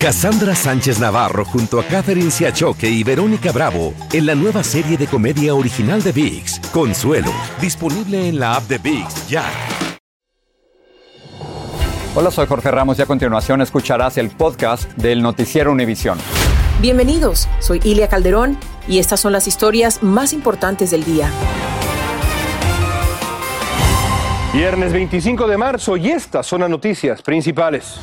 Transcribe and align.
Cassandra 0.00 0.54
Sánchez 0.54 1.00
Navarro 1.00 1.44
junto 1.44 1.80
a 1.80 1.82
Catherine 1.82 2.30
Siachoque 2.30 2.88
y 2.88 3.02
Verónica 3.02 3.50
Bravo 3.50 3.94
en 4.12 4.26
la 4.26 4.36
nueva 4.36 4.62
serie 4.62 4.96
de 4.96 5.08
comedia 5.08 5.56
original 5.56 6.00
de 6.04 6.12
VIX, 6.12 6.60
Consuelo, 6.72 7.32
disponible 7.60 8.28
en 8.28 8.38
la 8.38 8.54
app 8.54 8.62
de 8.68 8.78
VIX 8.78 9.28
ya. 9.28 9.44
Hola, 12.14 12.30
soy 12.30 12.46
Jorge 12.46 12.70
Ramos 12.70 12.96
y 13.00 13.02
a 13.02 13.06
continuación 13.06 13.60
escucharás 13.60 14.18
el 14.18 14.30
podcast 14.30 14.88
del 14.92 15.20
noticiero 15.20 15.72
Univisión. 15.72 16.16
Bienvenidos, 16.80 17.48
soy 17.58 17.80
Ilia 17.82 18.06
Calderón 18.06 18.56
y 18.86 19.00
estas 19.00 19.18
son 19.18 19.32
las 19.32 19.48
historias 19.48 20.04
más 20.04 20.32
importantes 20.32 20.92
del 20.92 21.02
día. 21.02 21.28
Viernes 24.52 24.92
25 24.92 25.48
de 25.48 25.56
marzo 25.58 25.96
y 25.96 26.10
estas 26.10 26.46
son 26.46 26.60
las 26.60 26.70
noticias 26.70 27.20
principales. 27.20 27.98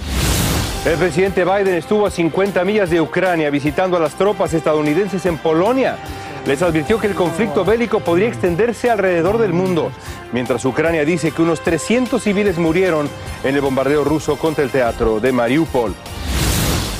El 0.86 1.00
presidente 1.00 1.44
Biden 1.44 1.74
estuvo 1.74 2.06
a 2.06 2.12
50 2.12 2.64
millas 2.64 2.92
de 2.92 3.02
Ucrania 3.02 3.50
visitando 3.50 3.98
a 3.98 4.00
las 4.00 4.14
tropas 4.14 4.54
estadounidenses 4.54 5.26
en 5.26 5.40
Polonia. 5.40 5.98
Les 6.46 6.62
advirtió 6.62 7.00
que 7.00 7.08
el 7.08 7.16
conflicto 7.16 7.66
bélico 7.66 8.02
podría 8.02 8.28
extenderse 8.28 8.92
alrededor 8.92 9.40
del 9.40 9.52
mundo, 9.52 9.92
mientras 10.32 10.64
Ucrania 10.64 11.04
dice 11.04 11.32
que 11.32 11.42
unos 11.42 11.62
300 11.62 12.22
civiles 12.22 12.60
murieron 12.60 13.10
en 13.44 13.56
el 13.56 13.62
bombardeo 13.62 14.04
ruso 14.04 14.38
contra 14.38 14.64
el 14.64 14.70
teatro 14.70 15.20
de 15.20 15.32
Mariupol. 15.32 15.96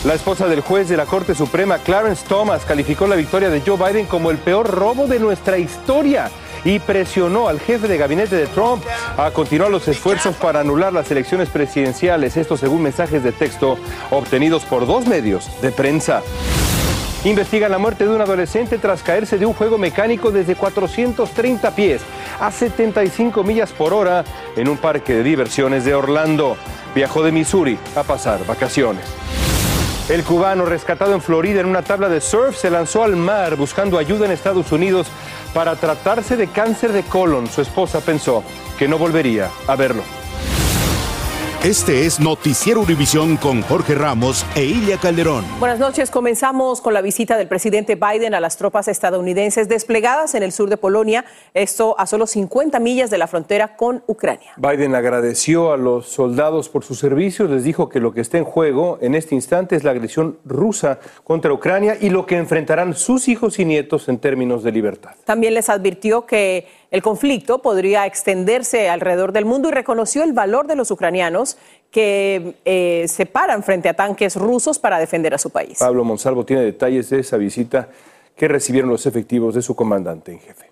La 0.04 0.16
esposa 0.16 0.48
del 0.48 0.62
juez 0.62 0.90
de 0.90 0.98
la 0.98 1.06
Corte 1.06 1.36
Suprema, 1.36 1.78
Clarence 1.78 2.26
Thomas, 2.28 2.66
calificó 2.66 3.06
la 3.06 3.16
victoria 3.16 3.52
de 3.52 3.62
Joe 3.62 3.78
Biden 3.78 4.08
como 4.08 4.32
el 4.32 4.40
peor 4.40 4.68
robo 4.68 5.06
de 5.06 5.20
nuestra 5.20 5.60
historia 5.60 6.32
y 6.66 6.80
presionó 6.80 7.48
al 7.48 7.62
jefe 7.62 7.88
de 7.88 7.98
gabinete 7.98 8.36
de 8.36 8.48
Trump 8.48 8.84
a 9.18 9.32
continuar 9.32 9.72
los 9.72 9.88
esfuerzos 9.88 10.36
para 10.36 10.60
anular 10.60 10.92
las 10.92 11.10
elecciones 11.12 11.48
presidenciales, 11.50 12.36
esto 12.36 12.58
según 12.58 12.82
mensajes 12.82 13.24
de 13.24 13.32
texto 13.32 13.78
obtenidos 14.10 14.66
por 14.66 14.86
dos 14.86 15.06
medios 15.06 15.62
de 15.62 15.72
prensa. 15.72 16.24
Investigan 17.24 17.72
la 17.72 17.78
muerte 17.78 18.06
de 18.06 18.14
un 18.14 18.22
adolescente 18.22 18.78
tras 18.78 19.02
caerse 19.02 19.38
de 19.38 19.46
un 19.46 19.54
juego 19.54 19.78
mecánico 19.78 20.32
desde 20.32 20.56
430 20.56 21.72
pies 21.76 22.02
a 22.40 22.52
75 22.52 23.44
millas 23.44 23.72
por 23.72 23.94
hora 23.94 24.24
en 24.56 24.68
un 24.68 24.78
parque 24.78 25.16
de 25.16 25.24
diversiones 25.24 25.86
de 25.86 25.96
Orlando. 25.96 26.58
Viajó 26.94 27.24
de 27.24 27.32
Missouri 27.32 27.80
a 27.96 28.04
pasar 28.04 28.46
vacaciones. 28.46 29.06
El 30.08 30.24
cubano 30.24 30.66
rescatado 30.66 31.16
en 31.16 31.22
Florida 31.22 31.62
en 31.62 31.66
una 31.66 31.82
tabla 31.82 32.10
de 32.10 32.22
surf 32.22 32.56
se 32.56 32.70
lanzó 32.70 33.04
al 33.04 33.16
mar 33.16 33.56
buscando 33.56 33.98
ayuda 33.98 34.28
en 34.28 34.32
Estados 34.32 34.72
Unidos 34.72 35.08
para 35.56 35.78
tratarse 35.78 36.36
de 36.36 36.48
cáncer 36.48 36.92
de 36.92 37.04
colon. 37.04 37.48
Su 37.48 37.62
esposa 37.62 38.02
pensó 38.02 38.44
que 38.78 38.90
no 38.90 38.98
volvería 38.98 39.50
a 39.68 39.78
verlo. 39.78 40.04
Este 41.66 42.06
es 42.06 42.20
Noticiero 42.20 42.82
Univisión 42.82 43.38
con 43.38 43.64
Jorge 43.64 43.96
Ramos 43.96 44.46
e 44.56 44.66
Ilia 44.66 45.00
Calderón. 45.00 45.44
Buenas 45.60 45.80
noches. 45.80 46.12
Comenzamos 46.12 46.80
con 46.80 46.94
la 46.94 47.02
visita 47.02 47.40
del 47.40 47.48
presidente 47.48 47.96
Biden 47.96 48.36
a 48.36 48.40
las 48.40 48.58
tropas 48.58 48.88
estadounidenses 48.88 49.68
desplegadas 49.68 50.36
en 50.36 50.44
el 50.44 50.52
sur 50.52 50.70
de 50.70 50.78
Polonia, 50.78 51.26
esto 51.56 51.96
a 51.98 52.06
solo 52.06 52.28
50 52.28 52.80
millas 52.80 53.10
de 53.10 53.18
la 53.18 53.26
frontera 53.26 53.76
con 53.78 54.04
Ucrania. 54.06 54.54
Biden 54.58 54.94
agradeció 54.94 55.72
a 55.74 55.78
los 55.78 56.08
soldados 56.08 56.70
por 56.70 56.84
sus 56.84 57.00
servicios, 57.00 57.50
les 57.50 57.64
dijo 57.64 57.90
que 57.90 58.00
lo 58.00 58.14
que 58.14 58.22
está 58.22 58.38
en 58.38 58.44
juego 58.44 59.00
en 59.02 59.16
este 59.16 59.34
instante 59.34 59.76
es 59.76 59.84
la 59.84 59.90
agresión 59.90 60.38
rusa 60.46 61.00
contra 61.24 61.52
Ucrania 61.52 61.98
y 62.00 62.12
lo 62.12 62.28
que 62.28 62.38
enfrentarán 62.38 62.94
sus 62.94 63.28
hijos 63.28 63.58
y 63.58 63.66
nietos 63.66 64.08
en 64.08 64.20
términos 64.20 64.62
de 64.62 64.72
libertad. 64.72 65.14
También 65.26 65.56
les 65.56 65.70
advirtió 65.70 66.28
que 66.28 66.85
el 66.96 67.02
conflicto 67.02 67.62
podría 67.62 68.06
extenderse 68.06 68.88
alrededor 68.88 69.34
del 69.34 69.44
mundo 69.44 69.68
y 69.68 69.74
reconoció 69.74 70.24
el 70.24 70.32
valor 70.32 70.66
de 70.66 70.78
los 70.78 70.92
ucranianos 70.92 71.58
que 71.92 72.56
eh, 72.64 73.06
se 73.10 73.26
paran 73.26 73.64
frente 73.64 73.90
a 73.90 73.96
tanques 73.96 74.38
rusos 74.38 74.80
para 74.80 74.98
defender 74.98 75.34
a 75.34 75.38
su 75.38 75.50
país. 75.50 75.80
Pablo 75.80 76.06
Monsalvo 76.06 76.46
tiene 76.46 76.62
detalles 76.62 77.10
de 77.10 77.20
esa 77.20 77.36
visita 77.36 77.90
que 78.38 78.48
recibieron 78.48 78.90
los 78.90 79.06
efectivos 79.06 79.56
de 79.56 79.62
su 79.62 79.76
comandante 79.76 80.32
en 80.32 80.40
jefe. 80.40 80.72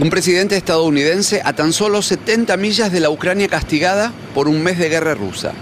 Un 0.00 0.10
presidente 0.10 0.56
estadounidense 0.56 1.40
a 1.44 1.52
tan 1.52 1.72
solo 1.72 2.02
70 2.02 2.56
millas 2.56 2.90
de 2.90 2.98
la 2.98 3.10
Ucrania 3.10 3.46
castigada 3.46 4.12
por 4.34 4.48
un 4.48 4.64
mes 4.64 4.78
de 4.80 4.88
guerra 4.88 5.14
rusa. 5.14 5.52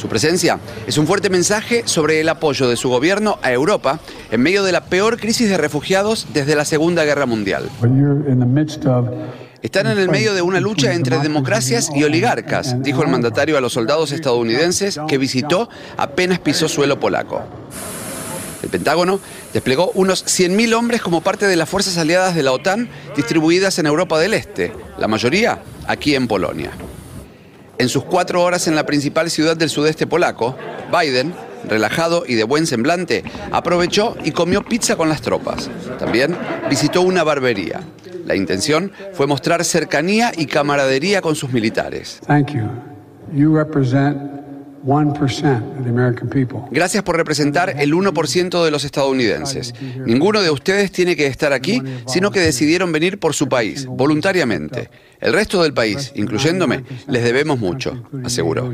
Su 0.00 0.08
presencia 0.08 0.58
es 0.86 0.96
un 0.96 1.06
fuerte 1.06 1.28
mensaje 1.28 1.82
sobre 1.84 2.20
el 2.20 2.28
apoyo 2.30 2.70
de 2.70 2.76
su 2.76 2.88
gobierno 2.88 3.38
a 3.42 3.52
Europa 3.52 4.00
en 4.30 4.40
medio 4.40 4.62
de 4.62 4.72
la 4.72 4.86
peor 4.86 5.20
crisis 5.20 5.50
de 5.50 5.58
refugiados 5.58 6.28
desde 6.32 6.54
la 6.54 6.64
Segunda 6.64 7.04
Guerra 7.04 7.26
Mundial. 7.26 7.68
Están 9.60 9.88
en 9.88 9.98
el 9.98 10.08
medio 10.08 10.32
de 10.32 10.40
una 10.40 10.58
lucha 10.58 10.94
entre 10.94 11.18
democracias 11.18 11.90
y 11.94 12.02
oligarcas, 12.02 12.82
dijo 12.82 13.02
el 13.02 13.10
mandatario 13.10 13.58
a 13.58 13.60
los 13.60 13.74
soldados 13.74 14.10
estadounidenses 14.12 14.98
que 15.06 15.18
visitó 15.18 15.68
apenas 15.98 16.38
pisó 16.38 16.66
suelo 16.66 16.98
polaco. 16.98 17.42
El 18.62 18.70
Pentágono 18.70 19.20
desplegó 19.52 19.90
unos 19.92 20.24
100.000 20.24 20.72
hombres 20.76 21.02
como 21.02 21.20
parte 21.20 21.46
de 21.46 21.56
las 21.56 21.68
fuerzas 21.68 21.98
aliadas 21.98 22.34
de 22.34 22.42
la 22.42 22.52
OTAN 22.52 22.88
distribuidas 23.16 23.78
en 23.78 23.84
Europa 23.84 24.18
del 24.18 24.32
Este, 24.32 24.72
la 24.98 25.08
mayoría 25.08 25.60
aquí 25.86 26.14
en 26.14 26.26
Polonia. 26.26 26.70
En 27.80 27.88
sus 27.88 28.04
cuatro 28.04 28.42
horas 28.42 28.68
en 28.68 28.74
la 28.74 28.84
principal 28.84 29.30
ciudad 29.30 29.56
del 29.56 29.70
sudeste 29.70 30.06
polaco, 30.06 30.54
Biden, 30.92 31.32
relajado 31.66 32.24
y 32.26 32.34
de 32.34 32.44
buen 32.44 32.66
semblante, 32.66 33.24
aprovechó 33.52 34.18
y 34.22 34.32
comió 34.32 34.62
pizza 34.62 34.96
con 34.96 35.08
las 35.08 35.22
tropas. 35.22 35.70
También 35.98 36.36
visitó 36.68 37.00
una 37.00 37.24
barbería. 37.24 37.80
La 38.26 38.36
intención 38.36 38.92
fue 39.14 39.26
mostrar 39.26 39.64
cercanía 39.64 40.30
y 40.36 40.44
camaradería 40.44 41.22
con 41.22 41.34
sus 41.36 41.54
militares. 41.54 42.20
Gracias 46.70 47.02
por 47.02 47.16
representar 47.16 47.74
el 47.78 47.92
1% 47.92 48.64
de 48.64 48.70
los 48.70 48.84
estadounidenses. 48.84 49.74
Ninguno 50.06 50.40
de 50.40 50.50
ustedes 50.50 50.90
tiene 50.90 51.16
que 51.16 51.26
estar 51.26 51.52
aquí, 51.52 51.82
sino 52.06 52.30
que 52.30 52.40
decidieron 52.40 52.92
venir 52.92 53.18
por 53.18 53.34
su 53.34 53.48
país, 53.48 53.86
voluntariamente. 53.86 54.90
El 55.20 55.34
resto 55.34 55.62
del 55.62 55.74
país, 55.74 56.12
incluyéndome, 56.14 56.84
les 57.08 57.22
debemos 57.22 57.58
mucho, 57.58 58.02
aseguró. 58.24 58.72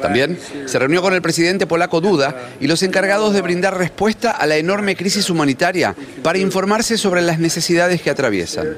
También 0.00 0.38
se 0.66 0.78
reunió 0.78 1.02
con 1.02 1.14
el 1.14 1.22
presidente 1.22 1.66
polaco 1.66 2.00
Duda 2.00 2.34
y 2.60 2.66
los 2.66 2.82
encargados 2.82 3.34
de 3.34 3.42
brindar 3.42 3.76
respuesta 3.76 4.30
a 4.30 4.46
la 4.46 4.56
enorme 4.56 4.96
crisis 4.96 5.28
humanitaria 5.30 5.94
para 6.22 6.38
informarse 6.38 6.96
sobre 6.96 7.22
las 7.22 7.38
necesidades 7.38 8.00
que 8.00 8.10
atraviesan. 8.10 8.76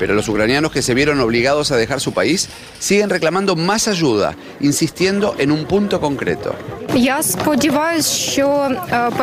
Pero 0.00 0.14
los 0.14 0.26
ucranianos 0.28 0.72
que 0.72 0.80
se 0.80 0.94
vieron 0.94 1.20
obligados 1.20 1.70
a 1.70 1.76
dejar 1.76 2.00
su 2.00 2.14
país 2.14 2.48
siguen 2.78 3.10
reclamando 3.10 3.54
más 3.54 3.86
ayuda, 3.86 4.34
insistiendo 4.58 5.36
en 5.38 5.52
un 5.52 5.66
punto 5.66 6.00
concreto. 6.00 6.56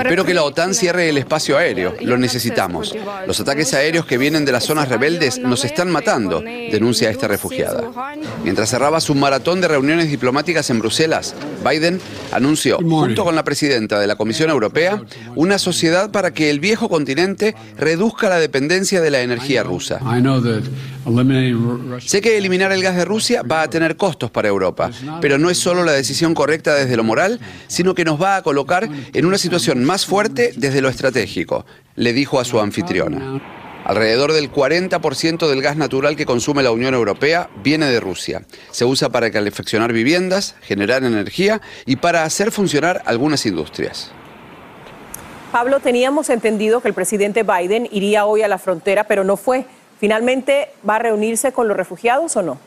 Espero 0.03 0.23
que 0.23 0.33
la 0.33 0.43
OTAN 0.43 0.73
cierre 0.73 1.09
el 1.09 1.17
espacio 1.17 1.57
aéreo. 1.57 1.95
Lo 2.01 2.17
necesitamos. 2.17 2.95
Los 3.25 3.39
ataques 3.39 3.73
aéreos 3.73 4.05
que 4.05 4.17
vienen 4.17 4.45
de 4.45 4.51
las 4.51 4.65
zonas 4.65 4.87
rebeldes 4.87 5.39
nos 5.39 5.65
están 5.65 5.89
matando, 5.91 6.41
denuncia 6.41 7.09
esta 7.09 7.27
refugiada. 7.27 7.83
Mientras 8.43 8.69
cerraba 8.69 9.01
su 9.01 9.15
maratón 9.15 9.59
de 9.59 9.67
reuniones 9.67 10.09
diplomáticas 10.09 10.69
en 10.69 10.79
Bruselas, 10.79 11.35
Biden 11.67 11.99
anunció, 12.31 12.77
junto 12.77 13.23
con 13.23 13.35
la 13.35 13.43
presidenta 13.43 13.99
de 13.99 14.07
la 14.07 14.15
Comisión 14.15 14.49
Europea, 14.49 15.01
una 15.35 15.57
sociedad 15.57 16.11
para 16.11 16.31
que 16.31 16.49
el 16.49 16.59
viejo 16.59 16.87
continente 16.87 17.55
reduzca 17.77 18.29
la 18.29 18.39
dependencia 18.39 19.01
de 19.01 19.11
la 19.11 19.21
energía 19.21 19.63
rusa. 19.63 19.99
Sé 21.99 22.21
que 22.21 22.37
eliminar 22.37 22.71
el 22.71 22.83
gas 22.83 22.95
de 22.95 23.05
Rusia 23.05 23.41
va 23.43 23.61
a 23.61 23.69
tener 23.69 23.97
costos 23.97 24.31
para 24.31 24.47
Europa, 24.47 24.91
pero 25.21 25.37
no 25.37 25.49
es 25.49 25.57
solo 25.57 25.83
la 25.83 25.93
decisión 25.93 26.33
correcta 26.33 26.75
desde 26.75 26.97
lo 26.97 27.03
moral, 27.03 27.39
sino 27.67 27.95
que 27.95 28.05
nos 28.05 28.21
va 28.21 28.37
a 28.37 28.43
colocar 28.43 28.89
en 29.13 29.25
una 29.25 29.37
situación 29.37 29.83
más 29.83 30.05
fuerte 30.05 30.53
desde 30.55 30.81
lo 30.81 30.89
estratégico, 30.89 31.65
le 31.95 32.13
dijo 32.13 32.39
a 32.39 32.45
su 32.45 32.59
anfitriona. 32.59 33.41
Alrededor 33.87 34.33
del 34.33 34.51
40% 34.51 35.47
del 35.47 35.61
gas 35.61 35.77
natural 35.77 36.17
que 36.17 36.25
consume 36.25 36.61
la 36.61 36.71
Unión 36.71 36.93
Europea 36.93 37.49
viene 37.63 37.85
de 37.85 38.01
Rusia. 38.01 38.41
Se 38.71 38.83
usa 38.83 39.07
para 39.07 39.31
calefaccionar 39.31 39.93
viviendas, 39.93 40.55
generar 40.61 41.05
energía 41.05 41.61
y 41.85 41.95
para 41.95 42.23
hacer 42.23 42.51
funcionar 42.51 43.01
algunas 43.05 43.45
industrias. 43.45 44.11
Pablo, 45.53 45.79
teníamos 45.79 46.29
entendido 46.29 46.81
que 46.81 46.89
el 46.89 46.93
presidente 46.93 47.43
Biden 47.43 47.87
iría 47.89 48.25
hoy 48.25 48.41
a 48.41 48.49
la 48.49 48.57
frontera, 48.57 49.05
pero 49.05 49.23
no 49.23 49.37
fue. 49.37 49.65
¿Finalmente 49.99 50.69
va 50.87 50.95
a 50.95 50.99
reunirse 50.99 51.51
con 51.51 51.67
los 51.67 51.75
refugiados 51.75 52.35
o 52.35 52.41
no? 52.41 52.57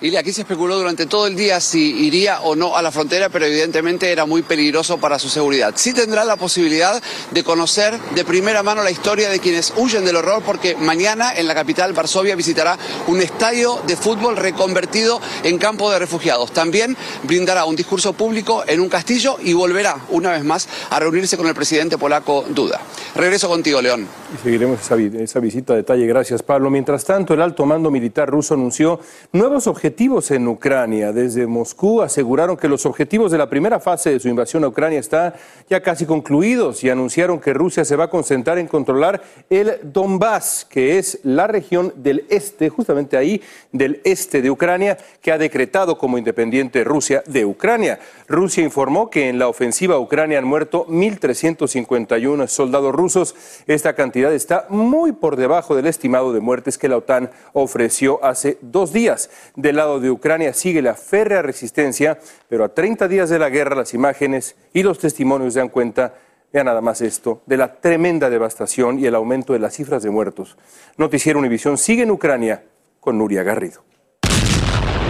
Y 0.00 0.14
aquí 0.14 0.32
se 0.32 0.42
especuló 0.42 0.76
durante 0.78 1.06
todo 1.06 1.26
el 1.26 1.34
día 1.34 1.58
si 1.60 2.06
iría 2.06 2.42
o 2.42 2.54
no 2.54 2.76
a 2.76 2.82
la 2.82 2.92
frontera, 2.92 3.30
pero 3.30 3.46
evidentemente 3.46 4.12
era 4.12 4.26
muy 4.26 4.42
peligroso 4.42 4.98
para 4.98 5.18
su 5.18 5.28
seguridad. 5.28 5.72
Sí 5.74 5.92
tendrá 5.92 6.24
la 6.24 6.36
posibilidad 6.36 7.02
de 7.32 7.42
conocer 7.42 7.98
de 8.14 8.24
primera 8.24 8.62
mano 8.62 8.84
la 8.84 8.92
historia 8.92 9.28
de 9.28 9.40
quienes 9.40 9.72
huyen 9.76 10.04
del 10.04 10.14
horror, 10.14 10.44
porque 10.46 10.76
mañana 10.76 11.34
en 11.34 11.48
la 11.48 11.54
capital, 11.56 11.94
Varsovia, 11.94 12.36
visitará 12.36 12.78
un 13.08 13.20
estadio 13.20 13.80
de 13.88 13.96
fútbol 13.96 14.36
reconvertido 14.36 15.20
en 15.42 15.58
campo 15.58 15.90
de 15.90 15.98
refugiados. 15.98 16.52
También 16.52 16.96
brindará 17.24 17.64
un 17.64 17.74
discurso 17.74 18.12
público 18.12 18.62
en 18.68 18.78
un 18.78 18.88
castillo 18.88 19.36
y 19.42 19.52
volverá 19.52 19.96
una 20.10 20.30
vez 20.30 20.44
más 20.44 20.68
a 20.90 21.00
reunirse 21.00 21.36
con 21.36 21.48
el 21.48 21.56
presidente 21.56 21.98
polaco 21.98 22.44
Duda. 22.50 22.80
Regreso 23.16 23.48
contigo, 23.48 23.82
León. 23.82 24.06
Seguiremos 24.44 24.80
esa, 24.80 24.94
esa 24.94 25.40
visita 25.40 25.72
a 25.72 25.76
detalle. 25.76 26.06
Gracias, 26.06 26.44
Pablo. 26.44 26.70
Mientras 26.70 27.04
tanto, 27.04 27.34
el 27.34 27.42
alto 27.42 27.66
mando 27.66 27.90
militar 27.90 28.30
ruso 28.30 28.54
anunció 28.54 29.00
nuevos 29.32 29.66
objetivos 29.66 29.87
objetivos 29.88 30.30
en 30.32 30.46
Ucrania. 30.46 31.12
Desde 31.12 31.46
Moscú 31.46 32.02
aseguraron 32.02 32.58
que 32.58 32.68
los 32.68 32.84
objetivos 32.84 33.32
de 33.32 33.38
la 33.38 33.48
primera 33.48 33.80
fase 33.80 34.10
de 34.10 34.20
su 34.20 34.28
invasión 34.28 34.62
a 34.62 34.68
Ucrania 34.68 35.00
están 35.00 35.32
ya 35.70 35.80
casi 35.80 36.04
concluidos 36.04 36.84
y 36.84 36.90
anunciaron 36.90 37.40
que 37.40 37.54
Rusia 37.54 37.86
se 37.86 37.96
va 37.96 38.04
a 38.04 38.10
concentrar 38.10 38.58
en 38.58 38.66
controlar 38.66 39.22
el 39.48 39.78
Donbass, 39.82 40.66
que 40.68 40.98
es 40.98 41.20
la 41.22 41.46
región 41.46 41.94
del 41.96 42.26
este, 42.28 42.68
justamente 42.68 43.16
ahí 43.16 43.40
del 43.72 44.02
este 44.04 44.42
de 44.42 44.50
Ucrania, 44.50 44.98
que 45.22 45.32
ha 45.32 45.38
decretado 45.38 45.96
como 45.96 46.18
independiente 46.18 46.84
Rusia 46.84 47.22
de 47.26 47.46
Ucrania. 47.46 47.98
Rusia 48.26 48.62
informó 48.62 49.08
que 49.08 49.30
en 49.30 49.38
la 49.38 49.48
ofensiva 49.48 49.94
a 49.94 50.00
Ucrania 50.00 50.36
han 50.36 50.44
muerto 50.44 50.86
1.351 50.88 52.46
soldados 52.46 52.94
rusos. 52.94 53.34
Esta 53.66 53.94
cantidad 53.94 54.34
está 54.34 54.66
muy 54.68 55.12
por 55.12 55.36
debajo 55.36 55.74
del 55.74 55.86
estimado 55.86 56.34
de 56.34 56.40
muertes 56.40 56.76
que 56.76 56.88
la 56.88 56.98
OTAN 56.98 57.30
ofreció 57.54 58.22
hace 58.22 58.58
dos 58.60 58.92
días. 58.92 59.30
Lado 59.78 59.98
de 59.98 60.10
Ucrania 60.10 60.52
sigue 60.52 60.82
la 60.82 60.94
férrea 60.94 61.40
resistencia, 61.40 62.18
pero 62.48 62.64
a 62.64 62.74
30 62.74 63.08
días 63.08 63.30
de 63.30 63.38
la 63.38 63.48
guerra 63.48 63.74
las 63.74 63.94
imágenes 63.94 64.56
y 64.74 64.82
los 64.82 64.98
testimonios 64.98 65.54
dan 65.54 65.70
cuenta 65.70 66.14
Vean 66.52 66.64
nada 66.64 66.80
más 66.80 67.02
esto, 67.02 67.42
de 67.44 67.58
la 67.58 67.74
tremenda 67.74 68.30
devastación 68.30 68.98
y 68.98 69.04
el 69.04 69.14
aumento 69.14 69.52
de 69.52 69.58
las 69.58 69.74
cifras 69.74 70.02
de 70.02 70.10
muertos. 70.10 70.56
Noticiero 70.96 71.38
Univisión 71.38 71.76
sigue 71.76 72.04
en 72.04 72.10
Ucrania 72.10 72.64
con 73.00 73.18
Nuria 73.18 73.42
Garrido. 73.42 73.84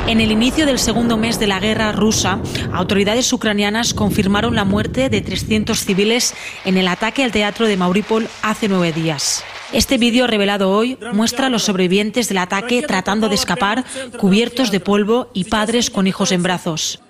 En 0.09 0.21
el 0.21 0.33
inicio 0.33 0.67
del 0.67 0.79
segundo 0.79 1.17
mes 1.17 1.39
de 1.39 1.47
la 1.47 1.61
guerra 1.61 1.93
rusa, 1.93 2.41
autoridades 2.73 3.33
ucranianas 3.33 3.95
confirmaron 3.95 4.57
la 4.57 4.65
muerte 4.65 5.11
de 5.11 5.21
300 5.21 5.79
civiles 5.79 6.35
en 6.65 6.77
el 6.77 6.89
ataque 6.89 7.23
al 7.23 7.31
teatro 7.31 7.67
de 7.67 7.77
Mauripol 7.77 8.27
hace 8.43 8.69
nueve 8.69 8.93
días. 8.93 9.45
Este 9.73 9.99
vídeo 9.99 10.27
revelado 10.27 10.71
hoy 10.71 10.99
muestra 11.13 11.47
a 11.47 11.51
los 11.51 11.65
sobrevivientes 11.65 12.29
del 12.29 12.39
ataque 12.39 12.83
tratando 12.83 13.29
de 13.29 13.35
escapar, 13.35 13.85
cubiertos 14.19 14.71
de 14.71 14.81
polvo 14.81 15.31
y 15.35 15.45
padres 15.45 15.91
con 15.91 16.07
hijos 16.07 16.33
en 16.33 16.43
brazos. 16.43 17.01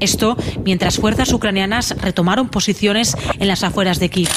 Esto 0.00 0.36
mientras 0.64 0.98
fuerzas 0.98 1.32
ucranianas 1.32 1.96
retomaron 2.02 2.50
posiciones 2.50 3.16
en 3.38 3.48
las 3.48 3.64
afueras 3.64 4.00
de 4.00 4.10
Kiev. 4.10 4.30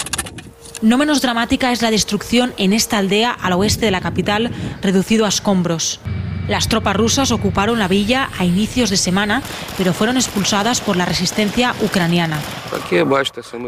No 0.82 0.98
menos 0.98 1.22
dramática 1.22 1.72
es 1.72 1.82
la 1.82 1.92
destrucción 1.92 2.54
en 2.58 2.72
esta 2.72 3.00
aldea 3.00 3.32
al 3.32 3.54
oeste 3.54 3.86
de 3.86 3.92
la 3.92 4.02
capital, 4.02 4.52
reducido 4.82 5.26
a 5.26 5.30
escombros. 5.30 6.00
Las 6.48 6.70
tropas 6.70 6.96
rusas 6.96 7.32
ocuparon 7.32 7.78
la 7.78 7.88
villa 7.88 8.30
a 8.38 8.46
inicios 8.46 8.90
de 8.90 8.98
semana, 8.98 9.42
pero 9.78 9.94
fueron 9.94 10.16
expulsadas 10.16 10.80
por 10.80 10.96
la 10.96 11.06
resistencia 11.06 11.76
ucraniana. 11.82 12.40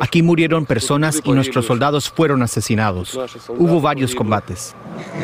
Aquí 0.01 0.21
murieron 0.21 0.65
personas 0.65 1.19
y 1.23 1.31
nuestros 1.31 1.65
soldados 1.65 2.09
fueron 2.09 2.41
asesinados. 2.41 3.19
Hubo 3.49 3.81
varios 3.81 4.15
combates. 4.15 4.75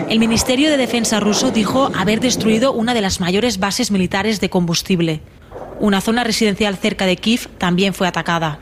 El 0.09 0.19
Ministerio 0.19 0.69
de 0.69 0.77
Defensa 0.77 1.19
ruso 1.19 1.51
dijo 1.51 1.91
haber 1.95 2.19
destruido 2.19 2.73
una 2.73 2.93
de 2.93 3.01
las 3.01 3.19
mayores 3.21 3.59
bases 3.59 3.91
militares 3.91 4.41
de 4.41 4.49
combustible. 4.49 5.21
Una 5.79 5.99
zona 5.99 6.23
residencial 6.23 6.77
cerca 6.77 7.05
de 7.05 7.17
Kiev 7.17 7.49
también 7.57 7.93
fue 7.93 8.07
atacada. 8.07 8.59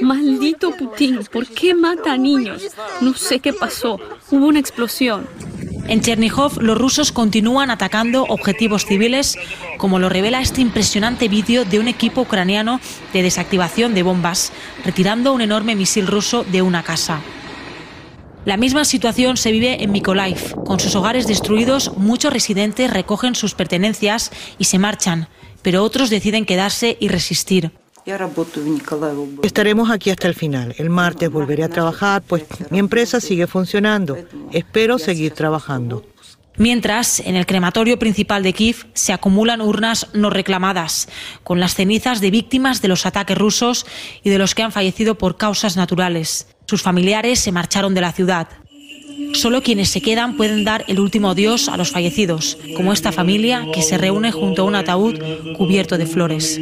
Maldito 0.00 0.70
Putin, 0.76 1.20
¿por 1.30 1.46
qué 1.46 1.74
mata 1.74 2.12
a 2.12 2.16
niños? 2.16 2.68
No 3.00 3.14
sé 3.14 3.40
qué 3.40 3.52
pasó. 3.52 3.98
Hubo 4.30 4.46
una 4.46 4.58
explosión. 4.58 5.26
En 5.86 6.00
Chernihiv, 6.00 6.60
los 6.60 6.78
rusos 6.78 7.12
continúan 7.12 7.70
atacando 7.70 8.24
objetivos 8.24 8.84
civiles, 8.86 9.36
como 9.76 9.98
lo 9.98 10.08
revela 10.08 10.40
este 10.40 10.60
impresionante 10.60 11.28
vídeo 11.28 11.64
de 11.64 11.78
un 11.78 11.88
equipo 11.88 12.22
ucraniano 12.22 12.80
de 13.12 13.22
desactivación 13.22 13.94
de 13.94 14.02
bombas, 14.02 14.52
retirando 14.84 15.32
un 15.32 15.40
enorme 15.40 15.74
misil 15.74 16.06
ruso 16.06 16.44
de 16.44 16.62
una 16.62 16.82
casa. 16.82 17.20
La 18.44 18.56
misma 18.56 18.84
situación 18.84 19.36
se 19.36 19.52
vive 19.52 19.82
en 19.82 19.92
Mykolaiv. 19.92 20.54
Con 20.64 20.80
sus 20.80 20.94
hogares 20.94 21.26
destruidos, 21.26 21.96
muchos 21.96 22.32
residentes 22.32 22.90
recogen 22.90 23.34
sus 23.34 23.54
pertenencias 23.54 24.30
y 24.58 24.64
se 24.64 24.78
marchan, 24.78 25.28
pero 25.62 25.82
otros 25.82 26.08
deciden 26.08 26.46
quedarse 26.46 26.96
y 27.00 27.08
resistir. 27.08 27.72
Estaremos 29.42 29.90
aquí 29.90 30.10
hasta 30.10 30.28
el 30.28 30.34
final. 30.34 30.74
El 30.78 30.90
martes 30.90 31.30
volveré 31.30 31.64
a 31.64 31.68
trabajar, 31.68 32.22
pues 32.22 32.44
mi 32.70 32.78
empresa 32.78 33.20
sigue 33.20 33.46
funcionando. 33.46 34.16
Espero 34.52 34.98
seguir 34.98 35.32
trabajando. 35.32 36.04
Mientras, 36.56 37.20
en 37.20 37.36
el 37.36 37.46
crematorio 37.46 37.98
principal 37.98 38.42
de 38.42 38.52
Kiev 38.52 38.86
se 38.92 39.14
acumulan 39.14 39.62
urnas 39.62 40.08
no 40.12 40.28
reclamadas, 40.28 41.08
con 41.42 41.58
las 41.58 41.74
cenizas 41.74 42.20
de 42.20 42.30
víctimas 42.30 42.82
de 42.82 42.88
los 42.88 43.06
ataques 43.06 43.38
rusos 43.38 43.86
y 44.22 44.28
de 44.28 44.38
los 44.38 44.54
que 44.54 44.62
han 44.62 44.70
fallecido 44.70 45.16
por 45.16 45.38
causas 45.38 45.78
naturales. 45.78 46.48
Sus 46.66 46.82
familiares 46.82 47.40
se 47.40 47.50
marcharon 47.50 47.94
de 47.94 48.02
la 48.02 48.12
ciudad. 48.12 48.48
Solo 49.34 49.62
quienes 49.62 49.88
se 49.88 50.00
quedan 50.00 50.36
pueden 50.36 50.64
dar 50.64 50.84
el 50.88 51.00
último 51.00 51.30
adiós 51.30 51.68
a 51.68 51.76
los 51.76 51.90
fallecidos, 51.90 52.58
como 52.76 52.92
esta 52.92 53.12
familia 53.12 53.66
que 53.72 53.82
se 53.82 53.96
reúne 53.96 54.32
junto 54.32 54.62
a 54.62 54.64
un 54.64 54.74
ataúd 54.74 55.18
cubierto 55.56 55.98
de 55.98 56.06
flores. 56.06 56.58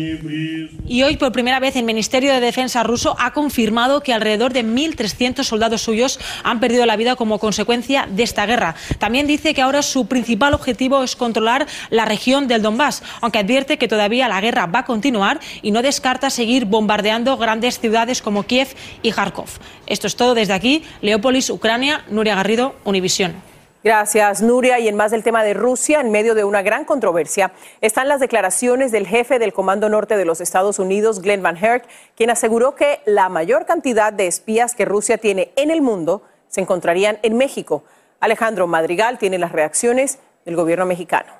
Y 0.87 1.03
hoy, 1.03 1.17
por 1.19 1.33
primera 1.33 1.61
vez, 1.61 1.77
el 1.77 1.85
Ministerio 1.85 2.33
de 2.33 2.41
Defensa 2.41 2.83
ruso 2.83 3.15
ha 3.19 3.33
confirmado 3.33 4.03
que 4.03 4.15
alrededor 4.15 4.55
de 4.55 4.65
1.300 4.65 5.45
soldados 5.45 5.83
suyos 5.83 6.19
han 6.45 6.61
perdido 6.61 6.87
la 6.87 6.97
vida 6.97 7.15
como 7.15 7.39
consecuencia 7.39 8.09
de 8.11 8.23
esta 8.23 8.47
guerra. 8.47 8.75
También 8.99 9.27
dice 9.27 9.53
que 9.53 9.61
ahora 9.61 9.83
su 9.83 10.07
principal 10.07 10.55
objetivo 10.55 11.03
es 11.03 11.15
controlar 11.15 11.67
la 11.91 12.07
región 12.07 12.49
del 12.49 12.63
Donbass, 12.63 13.03
aunque 13.21 13.39
advierte 13.39 13.77
que 13.77 13.89
todavía 13.89 14.29
la 14.29 14.41
guerra 14.41 14.67
va 14.67 14.81
a 14.81 14.85
continuar 14.85 15.41
y 15.61 15.73
no 15.73 15.83
descarta 15.83 16.31
seguir 16.31 16.65
bombardeando 16.65 17.37
grandes 17.37 17.79
ciudades 17.81 18.23
como 18.23 18.45
Kiev 18.45 18.69
y 19.03 19.13
Kharkov. 19.13 19.49
Esto 19.87 20.07
es 20.07 20.17
todo 20.17 20.35
desde 20.35 20.55
aquí, 20.55 20.83
Leópolis, 21.03 21.51
Ucrania, 21.51 22.05
Nuria 22.11 22.35
Garrido, 22.39 22.77
Univisión. 22.85 23.35
Gracias, 23.83 24.43
Nuria. 24.43 24.79
Y 24.79 24.87
en 24.87 24.95
más 24.95 25.11
del 25.11 25.25
tema 25.25 25.43
de 25.43 25.55
Rusia, 25.55 26.01
en 26.01 26.13
medio 26.13 26.37
de 26.37 26.45
una 26.45 26.63
gran 26.63 26.85
controversia, 26.85 27.51
están 27.81 28.07
las 28.07 28.21
declaraciones 28.21 28.93
del 28.93 29.09
jefe 29.09 29.41
del 29.41 29.53
Comando 29.53 29.89
Norte 29.89 30.17
de 30.17 30.25
los 30.25 30.41
Estados 30.41 30.79
Unidos, 30.79 31.21
Glenn 31.21 31.43
Van 31.43 31.57
Herk, 31.57 31.87
quien 32.15 32.31
aseguró 32.31 32.77
que 32.77 33.01
la 33.07 33.29
mayor 33.29 33.67
cantidad 33.67 34.13
de 34.13 34.29
espías 34.29 34.77
que 34.77 34.85
Rusia 34.85 35.19
tiene 35.19 35.51
en 35.57 35.73
el 35.73 35.83
mundo 35.83 36.23
se 36.47 36.61
encontrarían 36.61 37.19
en 37.23 37.37
México. 37.37 37.83
Alejandro 38.21 38.69
Madrigal 38.69 39.19
tiene 39.19 39.39
las 39.39 39.51
reacciones 39.51 40.21
del 40.45 40.55
gobierno 40.55 40.87
mexicano. 40.87 41.38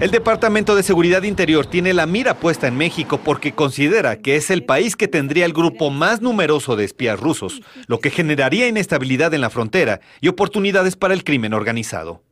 El 0.00 0.10
Departamento 0.10 0.74
de 0.74 0.82
Seguridad 0.82 1.24
Interior 1.24 1.66
tiene 1.66 1.92
la 1.92 2.06
mira 2.06 2.32
puesta 2.32 2.66
en 2.66 2.78
México 2.78 3.20
porque 3.22 3.52
considera 3.52 4.16
que 4.16 4.36
es 4.36 4.48
el 4.50 4.64
país 4.64 4.96
que 4.96 5.08
tendría 5.08 5.44
el 5.44 5.52
grupo 5.52 5.90
más 5.90 6.22
numeroso 6.22 6.74
de 6.74 6.84
espías 6.86 7.20
rusos, 7.20 7.60
lo 7.86 7.98
que 7.98 8.08
generaría 8.08 8.66
inestabilidad 8.66 9.34
en 9.34 9.42
la 9.42 9.50
frontera 9.50 10.00
y 10.22 10.28
oportunidades 10.28 10.96
para 10.96 11.12
el 11.12 11.22
crimen 11.22 11.52
organizado. 11.52 12.22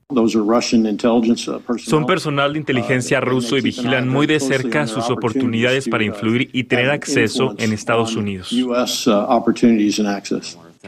Son 1.76 2.06
personal 2.06 2.54
de 2.54 2.58
inteligencia 2.58 3.20
ruso 3.20 3.58
y 3.58 3.60
vigilan 3.60 4.08
muy 4.08 4.26
de 4.26 4.40
cerca 4.40 4.86
sus 4.86 5.10
oportunidades 5.10 5.90
para 5.90 6.04
influir 6.04 6.48
y 6.54 6.64
tener 6.64 6.88
acceso 6.88 7.54
en 7.58 7.74
Estados 7.74 8.16
Unidos. 8.16 8.50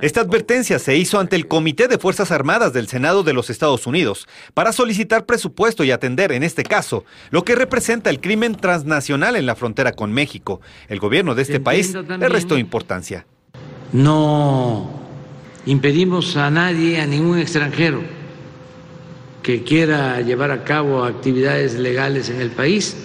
Esta 0.01 0.21
advertencia 0.21 0.79
se 0.79 0.97
hizo 0.97 1.19
ante 1.19 1.37
el 1.37 1.49
Comité 1.49 1.89
de 1.89 1.99
Fuerzas 1.99 2.31
Armadas 2.31 2.73
del 2.73 2.87
Senado 2.87 3.23
de 3.23 3.33
los 3.33 3.51
Estados 3.51 3.87
Unidos 3.87 4.29
para 4.55 4.73
solicitar 4.73 5.27
presupuesto 5.27 5.83
y 5.83 5.91
atender, 5.91 6.31
en 6.33 6.43
este 6.43 6.63
caso, 6.63 7.05
lo 7.31 7.45
que 7.45 7.57
representa 7.57 8.09
el 8.09 8.21
crimen 8.21 8.55
transnacional 8.55 9.35
en 9.35 9.47
la 9.47 9.57
frontera 9.57 9.93
con 9.93 10.13
México. 10.13 10.61
El 10.89 11.01
gobierno 11.01 11.35
de 11.35 11.43
este 11.43 11.61
país 11.61 11.93
le 11.95 12.29
restó 12.29 12.57
importancia. 12.57 13.27
No 13.93 14.89
impedimos 15.67 16.37
a 16.37 16.51
nadie, 16.51 17.01
a 17.01 17.07
ningún 17.07 17.39
extranjero 17.39 18.01
que 19.43 19.65
quiera 19.65 20.21
llevar 20.21 20.53
a 20.53 20.65
cabo 20.65 21.05
actividades 21.05 21.75
legales 21.75 22.31
en 22.31 22.41
el 22.41 22.51
país, 22.51 22.97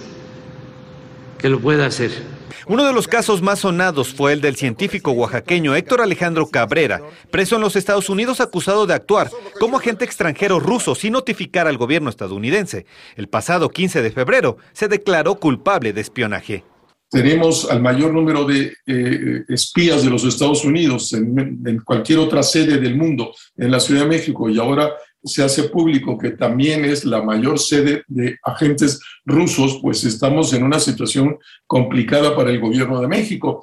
que 1.38 1.48
lo 1.48 1.60
pueda 1.60 1.86
hacer. 1.86 2.35
Uno 2.66 2.84
de 2.84 2.92
los 2.92 3.08
casos 3.08 3.42
más 3.42 3.60
sonados 3.60 4.14
fue 4.14 4.32
el 4.32 4.40
del 4.40 4.56
científico 4.56 5.12
oaxaqueño 5.12 5.74
Héctor 5.74 6.00
Alejandro 6.00 6.48
Cabrera, 6.48 7.02
preso 7.30 7.56
en 7.56 7.62
los 7.62 7.76
Estados 7.76 8.08
Unidos 8.08 8.40
acusado 8.40 8.86
de 8.86 8.94
actuar 8.94 9.30
como 9.60 9.76
agente 9.76 10.04
extranjero 10.04 10.60
ruso 10.60 10.94
sin 10.94 11.12
notificar 11.12 11.66
al 11.66 11.76
gobierno 11.76 12.10
estadounidense. 12.10 12.86
El 13.16 13.28
pasado 13.28 13.68
15 13.68 14.02
de 14.02 14.10
febrero 14.10 14.56
se 14.72 14.88
declaró 14.88 15.36
culpable 15.36 15.92
de 15.92 16.00
espionaje. 16.00 16.64
Tenemos 17.08 17.70
al 17.70 17.80
mayor 17.80 18.12
número 18.12 18.44
de 18.44 18.74
eh, 18.84 19.44
espías 19.48 20.02
de 20.02 20.10
los 20.10 20.24
Estados 20.24 20.64
Unidos 20.64 21.12
en, 21.12 21.62
en 21.64 21.78
cualquier 21.78 22.18
otra 22.18 22.42
sede 22.42 22.78
del 22.78 22.96
mundo, 22.96 23.32
en 23.56 23.70
la 23.70 23.78
Ciudad 23.78 24.02
de 24.02 24.08
México, 24.08 24.50
y 24.50 24.58
ahora 24.58 24.92
se 25.26 25.42
hace 25.42 25.64
público 25.64 26.16
que 26.16 26.30
también 26.30 26.84
es 26.84 27.04
la 27.04 27.22
mayor 27.22 27.58
sede 27.58 28.04
de 28.08 28.38
agentes 28.42 29.00
rusos, 29.24 29.78
pues 29.82 30.04
estamos 30.04 30.52
en 30.52 30.62
una 30.62 30.78
situación 30.80 31.38
complicada 31.66 32.34
para 32.34 32.50
el 32.50 32.60
gobierno 32.60 33.00
de 33.00 33.08
México. 33.08 33.62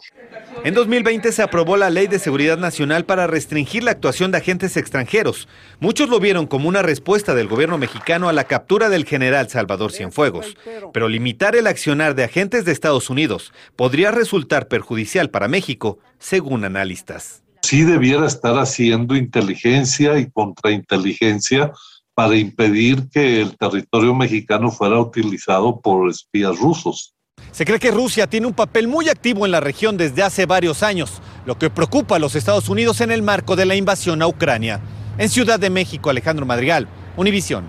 En 0.63 0.73
2020 0.73 1.31
se 1.31 1.41
aprobó 1.41 1.77
la 1.77 1.89
Ley 1.89 2.07
de 2.07 2.19
Seguridad 2.19 2.57
Nacional 2.57 3.05
para 3.05 3.27
restringir 3.27 3.83
la 3.83 3.91
actuación 3.91 4.31
de 4.31 4.37
agentes 4.37 4.77
extranjeros. 4.77 5.47
Muchos 5.79 6.09
lo 6.09 6.19
vieron 6.19 6.47
como 6.47 6.69
una 6.69 6.81
respuesta 6.81 7.33
del 7.33 7.47
gobierno 7.47 7.77
mexicano 7.77 8.29
a 8.29 8.33
la 8.33 8.45
captura 8.45 8.89
del 8.89 9.05
general 9.05 9.49
Salvador 9.49 9.91
Cienfuegos. 9.91 10.55
Pero 10.93 11.09
limitar 11.09 11.55
el 11.55 11.67
accionar 11.67 12.15
de 12.15 12.23
agentes 12.23 12.65
de 12.65 12.71
Estados 12.71 13.09
Unidos 13.09 13.53
podría 13.75 14.11
resultar 14.11 14.67
perjudicial 14.67 15.29
para 15.29 15.47
México, 15.47 15.99
según 16.19 16.65
analistas 16.65 17.42
sí 17.73 17.85
debiera 17.85 18.27
estar 18.27 18.53
haciendo 18.59 19.15
inteligencia 19.15 20.19
y 20.19 20.29
contrainteligencia 20.29 21.71
para 22.13 22.35
impedir 22.35 23.09
que 23.09 23.41
el 23.41 23.57
territorio 23.57 24.13
mexicano 24.13 24.69
fuera 24.69 24.99
utilizado 24.99 25.81
por 25.81 26.07
espías 26.07 26.55
rusos. 26.59 27.15
Se 27.51 27.65
cree 27.65 27.79
que 27.79 27.89
Rusia 27.89 28.27
tiene 28.27 28.45
un 28.45 28.53
papel 28.53 28.87
muy 28.87 29.09
activo 29.09 29.43
en 29.43 29.51
la 29.51 29.59
región 29.59 29.97
desde 29.97 30.21
hace 30.21 30.45
varios 30.45 30.83
años, 30.83 31.19
lo 31.47 31.57
que 31.57 31.71
preocupa 31.71 32.17
a 32.17 32.19
los 32.19 32.35
Estados 32.35 32.69
Unidos 32.69 33.01
en 33.01 33.09
el 33.09 33.23
marco 33.23 33.55
de 33.55 33.65
la 33.65 33.73
invasión 33.73 34.21
a 34.21 34.27
Ucrania. 34.27 34.79
En 35.17 35.29
Ciudad 35.29 35.59
de 35.59 35.71
México, 35.71 36.11
Alejandro 36.11 36.45
Madrigal, 36.45 36.87
Univisión. 37.17 37.63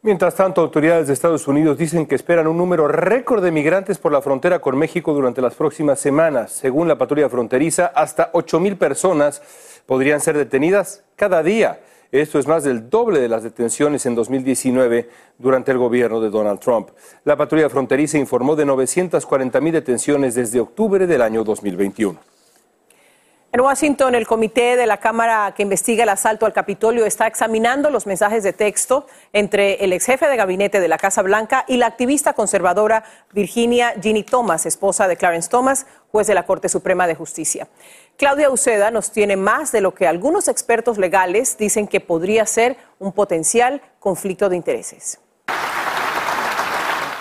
Mientras 0.00 0.36
tanto, 0.36 0.60
autoridades 0.60 1.08
de 1.08 1.12
Estados 1.12 1.48
Unidos 1.48 1.76
dicen 1.76 2.06
que 2.06 2.14
esperan 2.14 2.46
un 2.46 2.56
número 2.56 2.86
récord 2.86 3.42
de 3.42 3.50
migrantes 3.50 3.98
por 3.98 4.12
la 4.12 4.22
frontera 4.22 4.60
con 4.60 4.78
México 4.78 5.12
durante 5.12 5.42
las 5.42 5.56
próximas 5.56 5.98
semanas. 5.98 6.52
Según 6.52 6.86
la 6.86 6.96
patrulla 6.96 7.28
fronteriza, 7.28 7.86
hasta 7.86 8.30
8.000 8.30 8.78
personas 8.78 9.42
podrían 9.86 10.20
ser 10.20 10.36
detenidas 10.36 11.02
cada 11.16 11.42
día. 11.42 11.80
Esto 12.12 12.38
es 12.38 12.46
más 12.46 12.62
del 12.62 12.88
doble 12.88 13.18
de 13.18 13.28
las 13.28 13.42
detenciones 13.42 14.06
en 14.06 14.14
2019 14.14 15.08
durante 15.36 15.72
el 15.72 15.78
gobierno 15.78 16.20
de 16.20 16.30
Donald 16.30 16.60
Trump. 16.60 16.90
La 17.24 17.36
patrulla 17.36 17.68
fronteriza 17.68 18.18
informó 18.18 18.54
de 18.54 18.66
940.000 18.66 19.72
detenciones 19.72 20.36
desde 20.36 20.60
octubre 20.60 21.08
del 21.08 21.22
año 21.22 21.42
2021. 21.42 22.37
En 23.50 23.62
Washington, 23.62 24.14
el 24.14 24.26
comité 24.26 24.76
de 24.76 24.84
la 24.84 24.98
Cámara 24.98 25.54
que 25.56 25.62
investiga 25.62 26.02
el 26.02 26.10
asalto 26.10 26.44
al 26.44 26.52
Capitolio 26.52 27.06
está 27.06 27.26
examinando 27.26 27.88
los 27.88 28.06
mensajes 28.06 28.42
de 28.42 28.52
texto 28.52 29.06
entre 29.32 29.82
el 29.82 29.94
ex 29.94 30.04
jefe 30.04 30.28
de 30.28 30.36
gabinete 30.36 30.80
de 30.80 30.88
la 30.88 30.98
Casa 30.98 31.22
Blanca 31.22 31.64
y 31.66 31.78
la 31.78 31.86
activista 31.86 32.34
conservadora 32.34 33.04
Virginia 33.32 33.94
Ginny 34.02 34.22
Thomas, 34.22 34.66
esposa 34.66 35.08
de 35.08 35.16
Clarence 35.16 35.48
Thomas, 35.48 35.86
juez 36.12 36.26
de 36.26 36.34
la 36.34 36.44
Corte 36.44 36.68
Suprema 36.68 37.06
de 37.06 37.14
Justicia. 37.14 37.68
Claudia 38.18 38.50
Uceda 38.50 38.90
nos 38.90 39.12
tiene 39.12 39.38
más 39.38 39.72
de 39.72 39.80
lo 39.80 39.94
que 39.94 40.06
algunos 40.06 40.46
expertos 40.48 40.98
legales 40.98 41.56
dicen 41.56 41.88
que 41.88 42.00
podría 42.00 42.44
ser 42.44 42.76
un 42.98 43.12
potencial 43.12 43.80
conflicto 43.98 44.50
de 44.50 44.56
intereses. 44.56 45.20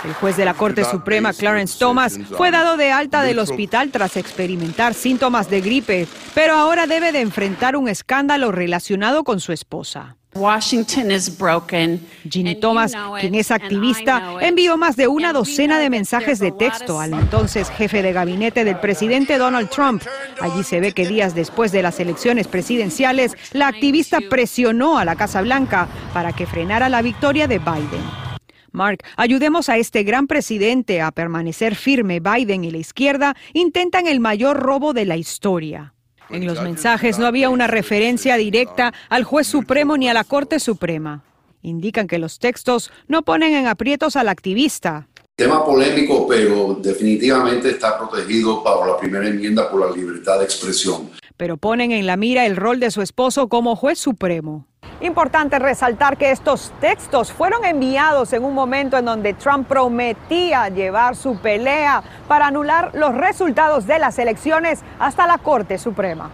El 0.03 0.13
juez 0.13 0.37
de 0.37 0.45
la 0.45 0.53
Corte 0.53 0.85
Suprema, 0.85 1.33
Clarence 1.33 1.77
Thomas, 1.79 2.19
fue 2.37 2.51
dado 2.51 2.77
de 2.77 2.91
alta 2.91 3.23
del 3.23 3.39
hospital 3.39 3.89
tras 3.91 4.17
experimentar 4.17 4.93
síntomas 4.93 5.49
de 5.49 5.61
gripe, 5.61 6.07
pero 6.33 6.55
ahora 6.55 6.87
debe 6.87 7.11
de 7.11 7.21
enfrentar 7.21 7.75
un 7.75 7.87
escándalo 7.89 8.51
relacionado 8.51 9.23
con 9.23 9.39
su 9.39 9.51
esposa. 9.51 10.15
Washington 10.37 11.09
is 11.11 11.35
broken. 11.35 12.05
Ginny 12.29 12.55
Thomas, 12.55 12.93
quien 13.19 13.35
es 13.35 13.49
activista, 13.49 14.35
envió 14.41 14.77
más 14.77 14.95
de 14.95 15.07
una 15.07 15.33
docena 15.33 15.79
de 15.79 15.89
mensajes 15.89 16.39
de 16.39 16.51
texto 16.51 16.99
al 16.99 17.13
entonces 17.13 17.69
jefe 17.69 18.01
de 18.03 18.13
gabinete 18.13 18.63
del 18.63 18.79
presidente 18.79 19.37
Donald 19.37 19.69
Trump. 19.69 20.03
Allí 20.39 20.63
se 20.63 20.79
ve 20.79 20.91
que 20.91 21.07
días 21.07 21.33
después 21.33 21.71
de 21.71 21.81
las 21.81 21.99
elecciones 21.99 22.47
presidenciales, 22.47 23.35
la 23.51 23.67
activista 23.67 24.19
presionó 24.29 24.99
a 24.99 25.05
la 25.05 25.15
Casa 25.15 25.41
Blanca 25.41 25.87
para 26.13 26.33
que 26.33 26.45
frenara 26.45 26.87
la 26.87 27.01
victoria 27.01 27.47
de 27.47 27.57
Biden. 27.59 28.26
Mark, 28.71 29.03
ayudemos 29.15 29.69
a 29.69 29.77
este 29.77 30.03
gran 30.03 30.27
presidente 30.27 31.01
a 31.01 31.11
permanecer 31.11 31.75
firme. 31.75 32.19
Biden 32.19 32.63
y 32.63 32.71
la 32.71 32.77
izquierda 32.77 33.35
intentan 33.53 34.07
el 34.07 34.19
mayor 34.19 34.57
robo 34.57 34.93
de 34.93 35.05
la 35.05 35.17
historia. 35.17 35.93
En 36.29 36.45
los 36.45 36.61
mensajes 36.61 37.19
no 37.19 37.25
había 37.25 37.49
una 37.49 37.67
referencia 37.67 38.35
directa 38.35 38.93
al 39.09 39.23
juez 39.23 39.47
supremo 39.47 39.97
ni 39.97 40.09
a 40.09 40.13
la 40.13 40.25
Corte 40.25 40.59
Suprema. 40.59 41.23
Indican 41.61 42.07
que 42.07 42.19
los 42.19 42.39
textos 42.39 42.91
no 43.07 43.23
ponen 43.23 43.53
en 43.53 43.67
aprietos 43.67 44.15
al 44.15 44.27
activista. 44.27 45.07
Tema 45.35 45.63
polémico, 45.63 46.27
pero 46.27 46.79
definitivamente 46.81 47.69
está 47.69 47.97
protegido 47.97 48.63
bajo 48.63 48.87
la 48.87 48.97
primera 48.97 49.27
enmienda 49.27 49.69
por 49.69 49.87
la 49.87 49.95
libertad 49.95 50.39
de 50.39 50.45
expresión. 50.45 51.11
Pero 51.37 51.57
ponen 51.57 51.91
en 51.91 52.07
la 52.07 52.17
mira 52.17 52.45
el 52.45 52.55
rol 52.55 52.79
de 52.79 52.89
su 52.89 53.01
esposo 53.01 53.47
como 53.47 53.75
juez 53.75 53.99
supremo. 53.99 54.65
Importante 54.99 55.59
resaltar 55.59 56.17
que 56.17 56.31
estos 56.31 56.73
textos 56.81 57.31
fueron 57.31 57.63
enviados 57.63 58.33
en 58.33 58.43
un 58.43 58.55
momento 58.55 58.97
en 58.97 59.05
donde 59.05 59.35
Trump 59.35 59.67
prometía 59.67 60.69
llevar 60.69 61.15
su 61.15 61.37
pelea 61.37 62.01
para 62.27 62.47
anular 62.47 62.91
los 62.95 63.13
resultados 63.13 63.85
de 63.85 63.99
las 63.99 64.17
elecciones 64.17 64.81
hasta 64.97 65.27
la 65.27 65.37
Corte 65.37 65.77
Suprema. 65.77 66.31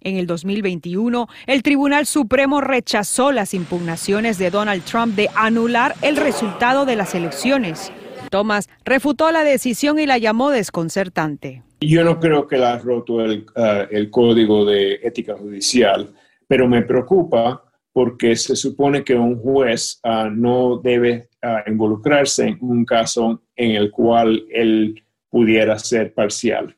En 0.00 0.16
el 0.16 0.26
2021, 0.26 1.28
el 1.46 1.62
Tribunal 1.62 2.06
Supremo 2.06 2.62
rechazó 2.62 3.32
las 3.32 3.52
impugnaciones 3.52 4.38
de 4.38 4.50
Donald 4.50 4.82
Trump 4.82 5.14
de 5.14 5.28
anular 5.34 5.94
el 6.00 6.16
resultado 6.16 6.86
de 6.86 6.96
las 6.96 7.14
elecciones. 7.14 7.92
Thomas 8.30 8.70
refutó 8.86 9.30
la 9.30 9.44
decisión 9.44 9.98
y 9.98 10.06
la 10.06 10.16
llamó 10.16 10.48
desconcertante. 10.48 11.62
Yo 11.82 12.02
no 12.02 12.18
creo 12.18 12.46
que 12.46 12.56
la 12.56 12.72
ha 12.72 12.78
roto 12.78 13.20
el, 13.20 13.44
uh, 13.56 13.86
el 13.90 14.08
código 14.08 14.64
de 14.64 15.00
ética 15.02 15.36
judicial, 15.36 16.08
pero 16.48 16.66
me 16.66 16.80
preocupa 16.80 17.62
porque 17.92 18.36
se 18.36 18.56
supone 18.56 19.04
que 19.04 19.14
un 19.14 19.38
juez 19.38 20.00
uh, 20.04 20.30
no 20.30 20.78
debe 20.78 21.28
uh, 21.42 21.68
involucrarse 21.70 22.48
en 22.48 22.58
un 22.60 22.84
caso 22.84 23.42
en 23.56 23.72
el 23.72 23.90
cual 23.90 24.44
él 24.50 25.02
pudiera 25.28 25.78
ser 25.78 26.14
parcial. 26.14 26.76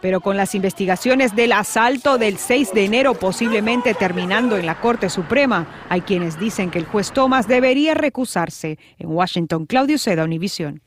Pero 0.00 0.20
con 0.20 0.36
las 0.36 0.54
investigaciones 0.54 1.36
del 1.36 1.52
asalto 1.52 2.16
del 2.16 2.38
6 2.38 2.72
de 2.72 2.84
enero 2.86 3.14
posiblemente 3.14 3.92
terminando 3.94 4.56
en 4.56 4.64
la 4.66 4.80
Corte 4.80 5.10
Suprema, 5.10 5.84
hay 5.88 6.00
quienes 6.00 6.38
dicen 6.38 6.70
que 6.70 6.78
el 6.78 6.86
juez 6.86 7.12
Thomas 7.12 7.46
debería 7.46 7.94
recusarse. 7.94 8.78
En 8.98 9.08
Washington, 9.10 9.66
Claudio 9.66 9.98
Seda, 9.98 10.24
Univisión. 10.24 10.80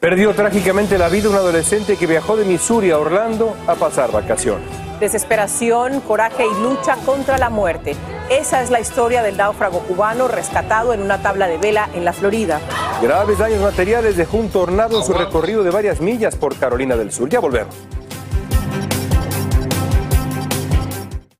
Perdió 0.00 0.32
trágicamente 0.32 0.96
la 0.98 1.08
vida 1.08 1.28
un 1.28 1.34
adolescente 1.34 1.96
que 1.96 2.06
viajó 2.06 2.36
de 2.36 2.44
Missouri 2.44 2.90
a 2.90 2.98
Orlando 2.98 3.56
a 3.66 3.74
pasar 3.74 4.12
vacaciones. 4.12 4.87
Desesperación, 5.00 6.00
coraje 6.00 6.44
y 6.44 6.62
lucha 6.62 6.96
contra 7.06 7.38
la 7.38 7.50
muerte. 7.50 7.94
Esa 8.30 8.62
es 8.62 8.70
la 8.70 8.80
historia 8.80 9.22
del 9.22 9.36
náufrago 9.36 9.80
cubano 9.80 10.26
rescatado 10.28 10.92
en 10.92 11.02
una 11.02 11.22
tabla 11.22 11.46
de 11.46 11.56
vela 11.56 11.88
en 11.94 12.04
la 12.04 12.12
Florida. 12.12 12.60
Graves 13.00 13.38
daños 13.38 13.62
materiales 13.62 14.16
dejó 14.16 14.38
un 14.38 14.48
tornado 14.48 14.98
en 14.98 15.04
su 15.04 15.12
recorrido 15.12 15.62
de 15.62 15.70
varias 15.70 16.00
millas 16.00 16.34
por 16.34 16.56
Carolina 16.56 16.96
del 16.96 17.12
Sur. 17.12 17.28
Ya 17.28 17.40
volvemos. 17.40 17.74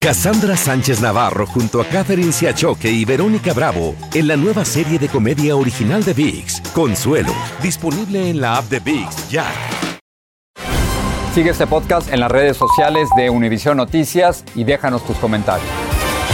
Cassandra 0.01 0.57
Sánchez 0.57 1.01
Navarro 1.01 1.45
junto 1.45 1.81
a 1.81 1.85
Catherine 1.85 2.33
Siachoque 2.33 2.89
y 2.89 3.05
Verónica 3.05 3.53
Bravo 3.53 3.97
en 4.15 4.29
la 4.29 4.37
nueva 4.37 4.65
serie 4.65 4.99
de 4.99 5.09
comedia 5.09 5.57
original 5.57 6.05
de 6.05 6.15
VIX, 6.15 6.61
Consuelo, 6.73 7.35
disponible 7.61 8.31
en 8.31 8.41
la 8.41 8.59
app 8.59 8.67
de 8.67 8.79
VIX 8.79 9.29
ya. 9.29 9.45
Sigue 11.39 11.51
este 11.51 11.69
podcast 11.69 12.13
en 12.13 12.19
las 12.19 12.33
redes 12.33 12.57
sociales 12.57 13.09
de 13.17 13.31
Univision 13.31 13.77
Noticias 13.77 14.45
y 14.57 14.65
déjanos 14.65 15.05
tus 15.05 15.17
comentarios. 15.19 15.71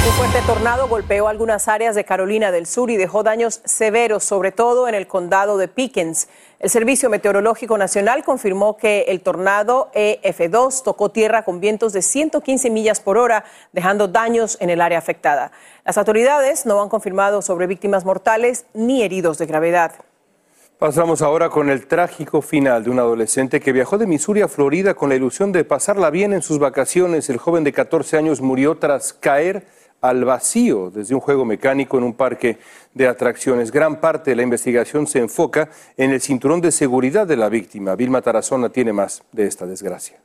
Un 0.06 0.12
fuerte 0.12 0.38
tornado 0.46 0.88
golpeó 0.88 1.28
algunas 1.28 1.68
áreas 1.68 1.94
de 1.94 2.06
Carolina 2.06 2.50
del 2.50 2.64
Sur 2.64 2.90
y 2.90 2.96
dejó 2.96 3.22
daños 3.22 3.60
severos, 3.66 4.24
sobre 4.24 4.50
todo 4.50 4.88
en 4.88 4.94
el 4.94 5.06
condado 5.06 5.58
de 5.58 5.68
Pickens. 5.68 6.28
El 6.58 6.70
Servicio 6.70 7.10
Meteorológico 7.10 7.76
Nacional 7.76 8.24
confirmó 8.24 8.78
que 8.78 9.02
el 9.08 9.20
tornado 9.20 9.90
EF2 9.94 10.82
tocó 10.82 11.10
tierra 11.10 11.44
con 11.44 11.60
vientos 11.60 11.92
de 11.92 12.00
115 12.00 12.70
millas 12.70 13.00
por 13.02 13.18
hora, 13.18 13.44
dejando 13.72 14.08
daños 14.08 14.56
en 14.62 14.70
el 14.70 14.80
área 14.80 14.96
afectada. 14.96 15.52
Las 15.84 15.98
autoridades 15.98 16.64
no 16.64 16.80
han 16.80 16.88
confirmado 16.88 17.42
sobre 17.42 17.66
víctimas 17.66 18.06
mortales 18.06 18.64
ni 18.72 19.02
heridos 19.02 19.36
de 19.36 19.44
gravedad. 19.44 19.92
Pasamos 20.78 21.22
ahora 21.22 21.50
con 21.50 21.70
el 21.70 21.86
trágico 21.86 22.42
final 22.42 22.82
de 22.82 22.90
un 22.90 22.98
adolescente 22.98 23.60
que 23.60 23.72
viajó 23.72 23.96
de 23.96 24.08
Missouri 24.08 24.40
a 24.40 24.48
Florida 24.48 24.94
con 24.94 25.08
la 25.08 25.14
ilusión 25.14 25.52
de 25.52 25.62
pasarla 25.62 26.10
bien 26.10 26.32
en 26.32 26.42
sus 26.42 26.58
vacaciones. 26.58 27.30
El 27.30 27.38
joven 27.38 27.62
de 27.62 27.72
14 27.72 28.16
años 28.16 28.40
murió 28.40 28.76
tras 28.76 29.12
caer 29.12 29.68
al 30.00 30.24
vacío 30.24 30.90
desde 30.90 31.14
un 31.14 31.20
juego 31.20 31.44
mecánico 31.44 31.96
en 31.96 32.02
un 32.02 32.14
parque 32.14 32.58
de 32.92 33.06
atracciones. 33.06 33.70
Gran 33.70 34.00
parte 34.00 34.30
de 34.30 34.36
la 34.36 34.42
investigación 34.42 35.06
se 35.06 35.20
enfoca 35.20 35.70
en 35.96 36.10
el 36.10 36.20
cinturón 36.20 36.60
de 36.60 36.72
seguridad 36.72 37.24
de 37.24 37.36
la 37.36 37.48
víctima. 37.48 37.94
Vilma 37.94 38.20
Tarazona 38.20 38.68
tiene 38.68 38.92
más 38.92 39.22
de 39.30 39.46
esta 39.46 39.66
desgracia. 39.66 40.18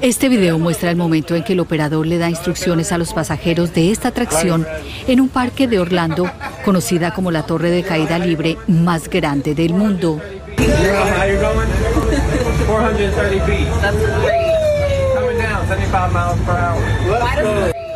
Este 0.00 0.28
video 0.28 0.58
muestra 0.58 0.90
el 0.90 0.96
momento 0.96 1.34
en 1.34 1.42
que 1.42 1.54
el 1.54 1.60
operador 1.60 2.06
le 2.06 2.18
da 2.18 2.30
instrucciones 2.30 2.92
a 2.92 2.98
los 2.98 3.12
pasajeros 3.12 3.74
de 3.74 3.90
esta 3.90 4.08
atracción 4.08 4.66
en 5.06 5.20
un 5.20 5.28
parque 5.28 5.66
de 5.66 5.80
Orlando, 5.80 6.30
conocida 6.64 7.12
como 7.12 7.30
la 7.30 7.42
torre 7.44 7.70
de 7.70 7.82
caída 7.82 8.18
libre 8.18 8.56
más 8.68 9.08
grande 9.08 9.54
del 9.54 9.74
mundo. 9.74 10.20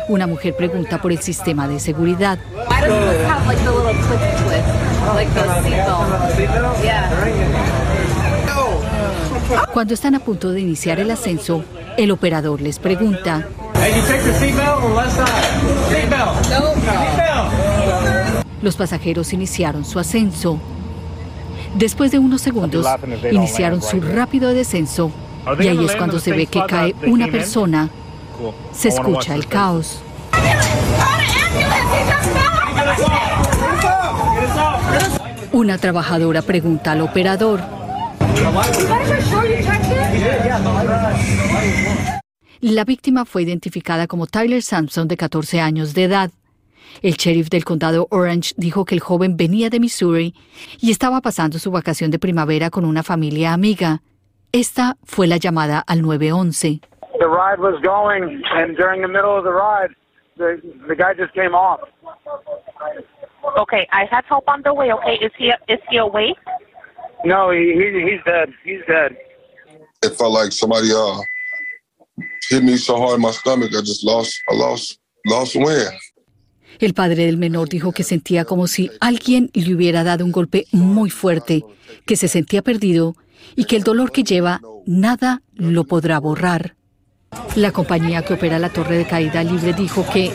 Una 0.09 0.27
mujer 0.27 0.55
pregunta 0.55 1.01
por 1.01 1.11
el 1.11 1.19
sistema 1.19 1.67
de 1.67 1.79
seguridad. 1.79 2.37
Cuando 9.73 9.93
están 9.93 10.15
a 10.15 10.19
punto 10.19 10.51
de 10.51 10.61
iniciar 10.61 10.99
el 10.99 11.11
ascenso, 11.11 11.63
el 11.97 12.11
operador 12.11 12.61
les 12.61 12.79
pregunta. 12.79 13.47
Los 18.61 18.75
pasajeros 18.75 19.33
iniciaron 19.33 19.83
su 19.85 19.99
ascenso. 19.99 20.59
Después 21.75 22.11
de 22.11 22.19
unos 22.19 22.41
segundos, 22.41 22.85
iniciaron 23.31 23.81
su 23.81 23.99
rápido 23.99 24.53
descenso 24.53 25.11
y 25.59 25.67
ahí 25.67 25.85
es 25.85 25.95
cuando 25.95 26.19
se 26.19 26.31
ve 26.31 26.45
que 26.45 26.61
cae 26.65 26.95
una 27.05 27.27
persona. 27.27 27.89
Se 28.73 28.89
escucha 28.89 29.35
el 29.35 29.47
caos. 29.47 30.01
Una 35.51 35.77
trabajadora 35.77 36.41
pregunta 36.41 36.93
al 36.93 37.01
operador. 37.01 37.82
La 42.61 42.85
víctima 42.85 43.25
fue 43.25 43.43
identificada 43.43 44.07
como 44.07 44.25
Tyler 44.27 44.61
Sampson, 44.61 45.07
de 45.07 45.17
14 45.17 45.59
años 45.59 45.93
de 45.93 46.05
edad. 46.05 46.31
El 47.01 47.13
sheriff 47.13 47.49
del 47.49 47.65
condado 47.65 48.07
Orange 48.11 48.53
dijo 48.57 48.85
que 48.85 48.95
el 48.95 49.01
joven 49.01 49.35
venía 49.37 49.69
de 49.69 49.79
Missouri 49.79 50.33
y 50.79 50.91
estaba 50.91 51.21
pasando 51.21 51.59
su 51.59 51.71
vacación 51.71 52.11
de 52.11 52.19
primavera 52.19 52.69
con 52.69 52.85
una 52.85 53.03
familia 53.03 53.53
amiga. 53.53 54.01
Esta 54.51 54.95
fue 55.03 55.27
la 55.27 55.37
llamada 55.37 55.83
al 55.85 56.01
911. 56.01 56.79
The 57.19 57.27
ride 57.27 57.59
was 57.59 57.81
going, 57.81 58.41
and 58.55 58.75
during 58.75 59.01
the 59.01 59.07
middle 59.07 59.37
of 59.37 59.43
the 59.43 59.51
ride, 59.51 59.95
the, 60.37 60.61
the 60.87 60.95
guy 60.95 61.13
just 61.17 61.33
came 61.33 61.53
off. 61.53 61.79
Okay, 63.57 63.87
I 63.91 64.05
have 64.09 64.25
help 64.25 64.47
on 64.47 64.61
the 64.63 64.73
way. 64.73 64.91
Okay, 64.91 65.15
is 65.15 65.31
he 65.37 65.51
is 65.67 65.79
he 65.89 65.97
awake? 65.97 66.37
No, 67.23 67.51
he, 67.51 67.73
he 67.73 67.85
he's 68.03 68.23
dead. 68.25 68.49
He's 68.63 68.85
dead. 68.87 69.15
It 70.03 70.13
felt 70.17 70.33
like 70.33 70.51
somebody 70.51 70.91
uh 70.91 71.21
hit 72.49 72.63
me 72.63 72.77
so 72.77 72.97
hard 72.97 73.15
in 73.15 73.21
my 73.21 73.31
stomach. 73.31 73.71
I 73.73 73.81
just 73.81 74.03
lost. 74.03 74.35
I 74.49 74.55
lost 74.55 74.99
lost 75.25 75.55
wind. 75.55 75.93
El 76.79 76.93
padre 76.93 77.25
del 77.25 77.37
menor 77.37 77.69
dijo 77.69 77.91
que 77.91 78.03
sentía 78.03 78.45
como 78.45 78.67
si 78.67 78.89
alguien 78.99 79.51
le 79.53 79.73
hubiera 79.73 80.03
dado 80.03 80.25
un 80.25 80.31
golpe 80.31 80.65
muy 80.71 81.09
fuerte, 81.09 81.63
que 82.05 82.15
se 82.15 82.27
sentía 82.27 82.61
perdido 82.61 83.15
y 83.55 83.65
que 83.65 83.75
el 83.75 83.83
dolor 83.83 84.11
que 84.11 84.23
lleva 84.23 84.59
nada 84.85 85.41
lo 85.53 85.85
podrá 85.85 86.19
borrar. 86.19 86.75
La 87.55 87.71
compañía 87.71 88.23
que 88.23 88.33
opera 88.33 88.59
la 88.59 88.69
torre 88.69 88.97
de 88.97 89.05
caída 89.05 89.43
libre 89.43 89.73
dijo 89.73 90.05
que 90.11 90.31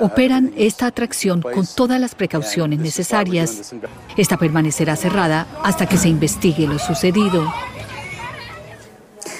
operan 0.00 0.52
esta 0.56 0.86
atracción 0.86 1.40
con 1.40 1.66
todas 1.66 2.00
las 2.00 2.14
precauciones 2.14 2.80
necesarias. 2.80 3.72
Esta 4.16 4.36
permanecerá 4.36 4.96
cerrada 4.96 5.46
hasta 5.62 5.86
que 5.86 5.96
se 5.96 6.08
investigue 6.08 6.66
lo 6.66 6.78
sucedido. 6.78 7.52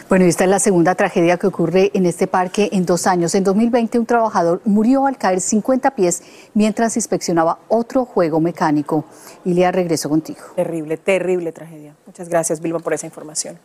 Bueno, 0.08 0.24
esta 0.24 0.44
es 0.44 0.50
la 0.50 0.58
segunda 0.60 0.94
tragedia 0.94 1.36
que 1.36 1.46
ocurre 1.46 1.90
en 1.94 2.06
este 2.06 2.26
parque 2.26 2.68
en 2.72 2.86
dos 2.86 3.06
años. 3.06 3.34
En 3.34 3.44
2020, 3.44 3.98
un 3.98 4.06
trabajador 4.06 4.60
murió 4.64 5.06
al 5.06 5.18
caer 5.18 5.40
50 5.40 5.90
pies 5.92 6.22
mientras 6.54 6.96
inspeccionaba 6.96 7.58
otro 7.68 8.04
juego 8.04 8.38
mecánico. 8.38 9.04
Ilia, 9.44 9.72
regreso 9.72 10.08
contigo. 10.08 10.40
Terrible, 10.54 10.96
terrible 10.96 11.50
tragedia. 11.52 11.94
Muchas 12.06 12.28
gracias, 12.28 12.60
Vilma, 12.60 12.78
por 12.78 12.92
esa 12.94 13.06
información. 13.06 13.58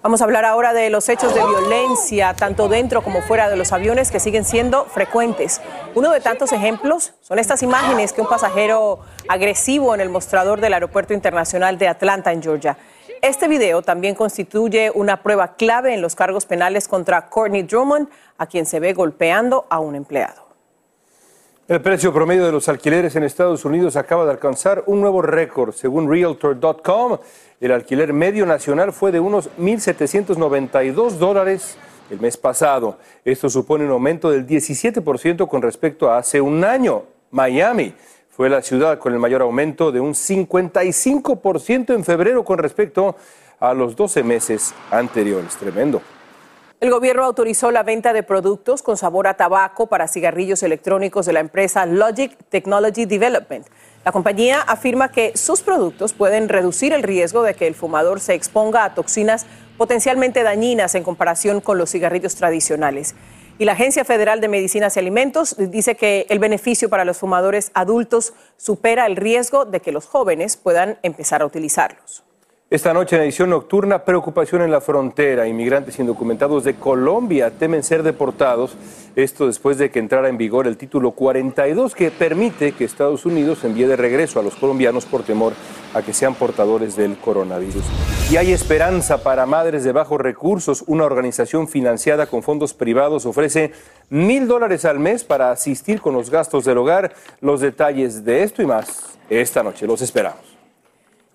Vamos 0.00 0.20
a 0.20 0.24
hablar 0.24 0.44
ahora 0.44 0.72
de 0.72 0.90
los 0.90 1.08
hechos 1.08 1.34
de 1.34 1.44
violencia, 1.44 2.32
tanto 2.34 2.68
dentro 2.68 3.02
como 3.02 3.20
fuera 3.20 3.50
de 3.50 3.56
los 3.56 3.72
aviones, 3.72 4.12
que 4.12 4.20
siguen 4.20 4.44
siendo 4.44 4.84
frecuentes. 4.84 5.60
Uno 5.96 6.12
de 6.12 6.20
tantos 6.20 6.52
ejemplos 6.52 7.14
son 7.20 7.40
estas 7.40 7.64
imágenes 7.64 8.12
que 8.12 8.20
un 8.20 8.28
pasajero 8.28 9.00
agresivo 9.28 9.94
en 9.96 10.00
el 10.00 10.08
mostrador 10.08 10.60
del 10.60 10.74
Aeropuerto 10.74 11.14
Internacional 11.14 11.78
de 11.78 11.88
Atlanta, 11.88 12.32
en 12.32 12.40
Georgia. 12.40 12.78
Este 13.22 13.48
video 13.48 13.82
también 13.82 14.14
constituye 14.14 14.92
una 14.94 15.20
prueba 15.24 15.56
clave 15.56 15.94
en 15.94 16.00
los 16.00 16.14
cargos 16.14 16.46
penales 16.46 16.86
contra 16.86 17.28
Courtney 17.28 17.64
Drummond, 17.64 18.08
a 18.38 18.46
quien 18.46 18.66
se 18.66 18.78
ve 18.78 18.92
golpeando 18.92 19.66
a 19.68 19.80
un 19.80 19.96
empleado. 19.96 20.47
El 21.68 21.82
precio 21.82 22.14
promedio 22.14 22.46
de 22.46 22.52
los 22.52 22.66
alquileres 22.70 23.14
en 23.14 23.24
Estados 23.24 23.66
Unidos 23.66 23.96
acaba 23.96 24.24
de 24.24 24.30
alcanzar 24.30 24.84
un 24.86 25.02
nuevo 25.02 25.20
récord. 25.20 25.74
Según 25.74 26.10
Realtor.com, 26.10 27.18
el 27.60 27.72
alquiler 27.72 28.14
medio 28.14 28.46
nacional 28.46 28.90
fue 28.90 29.12
de 29.12 29.20
unos 29.20 29.50
1.792 29.58 31.18
dólares 31.18 31.76
el 32.08 32.20
mes 32.20 32.38
pasado. 32.38 32.96
Esto 33.22 33.50
supone 33.50 33.84
un 33.84 33.90
aumento 33.90 34.30
del 34.30 34.46
17% 34.46 35.46
con 35.46 35.60
respecto 35.60 36.10
a 36.10 36.16
hace 36.16 36.40
un 36.40 36.64
año. 36.64 37.02
Miami 37.32 37.92
fue 38.30 38.48
la 38.48 38.62
ciudad 38.62 38.98
con 38.98 39.12
el 39.12 39.18
mayor 39.18 39.42
aumento 39.42 39.92
de 39.92 40.00
un 40.00 40.14
55% 40.14 41.94
en 41.94 42.02
febrero 42.02 42.44
con 42.44 42.56
respecto 42.56 43.14
a 43.60 43.74
los 43.74 43.94
12 43.94 44.22
meses 44.22 44.74
anteriores. 44.90 45.54
Tremendo. 45.58 46.00
El 46.80 46.92
gobierno 46.92 47.24
autorizó 47.24 47.72
la 47.72 47.82
venta 47.82 48.12
de 48.12 48.22
productos 48.22 48.82
con 48.82 48.96
sabor 48.96 49.26
a 49.26 49.34
tabaco 49.34 49.88
para 49.88 50.06
cigarrillos 50.06 50.62
electrónicos 50.62 51.26
de 51.26 51.32
la 51.32 51.40
empresa 51.40 51.86
Logic 51.86 52.36
Technology 52.50 53.04
Development. 53.04 53.66
La 54.04 54.12
compañía 54.12 54.60
afirma 54.60 55.10
que 55.10 55.36
sus 55.36 55.62
productos 55.62 56.12
pueden 56.12 56.48
reducir 56.48 56.92
el 56.92 57.02
riesgo 57.02 57.42
de 57.42 57.54
que 57.54 57.66
el 57.66 57.74
fumador 57.74 58.20
se 58.20 58.34
exponga 58.34 58.84
a 58.84 58.94
toxinas 58.94 59.44
potencialmente 59.76 60.44
dañinas 60.44 60.94
en 60.94 61.02
comparación 61.02 61.60
con 61.60 61.78
los 61.78 61.90
cigarrillos 61.90 62.36
tradicionales. 62.36 63.16
Y 63.58 63.64
la 63.64 63.72
Agencia 63.72 64.04
Federal 64.04 64.40
de 64.40 64.46
Medicinas 64.46 64.94
y 64.94 65.00
Alimentos 65.00 65.56
dice 65.58 65.96
que 65.96 66.26
el 66.28 66.38
beneficio 66.38 66.88
para 66.88 67.04
los 67.04 67.18
fumadores 67.18 67.72
adultos 67.74 68.34
supera 68.56 69.06
el 69.06 69.16
riesgo 69.16 69.64
de 69.64 69.80
que 69.80 69.90
los 69.90 70.06
jóvenes 70.06 70.56
puedan 70.56 70.96
empezar 71.02 71.42
a 71.42 71.46
utilizarlos. 71.46 72.22
Esta 72.70 72.92
noche 72.92 73.16
en 73.16 73.22
edición 73.22 73.48
nocturna, 73.48 74.04
preocupación 74.04 74.60
en 74.60 74.70
la 74.70 74.82
frontera. 74.82 75.48
Inmigrantes 75.48 75.98
indocumentados 76.00 76.64
de 76.64 76.74
Colombia 76.74 77.50
temen 77.50 77.82
ser 77.82 78.02
deportados. 78.02 78.76
Esto 79.16 79.46
después 79.46 79.78
de 79.78 79.90
que 79.90 79.98
entrara 79.98 80.28
en 80.28 80.36
vigor 80.36 80.66
el 80.66 80.76
título 80.76 81.12
42 81.12 81.94
que 81.94 82.10
permite 82.10 82.72
que 82.72 82.84
Estados 82.84 83.24
Unidos 83.24 83.64
envíe 83.64 83.86
de 83.86 83.96
regreso 83.96 84.38
a 84.38 84.42
los 84.42 84.54
colombianos 84.54 85.06
por 85.06 85.22
temor 85.22 85.54
a 85.94 86.02
que 86.02 86.12
sean 86.12 86.34
portadores 86.34 86.94
del 86.94 87.16
coronavirus. 87.16 87.84
Y 88.30 88.36
hay 88.36 88.52
esperanza 88.52 89.22
para 89.22 89.46
madres 89.46 89.82
de 89.82 89.92
bajos 89.92 90.20
recursos. 90.20 90.84
Una 90.86 91.06
organización 91.06 91.68
financiada 91.68 92.26
con 92.26 92.42
fondos 92.42 92.74
privados 92.74 93.24
ofrece 93.24 93.72
mil 94.10 94.46
dólares 94.46 94.84
al 94.84 94.98
mes 94.98 95.24
para 95.24 95.52
asistir 95.52 96.02
con 96.02 96.12
los 96.12 96.28
gastos 96.28 96.66
del 96.66 96.76
hogar. 96.76 97.14
Los 97.40 97.62
detalles 97.62 98.26
de 98.26 98.42
esto 98.42 98.60
y 98.60 98.66
más 98.66 99.16
esta 99.30 99.62
noche. 99.62 99.86
Los 99.86 100.02
esperamos. 100.02 100.47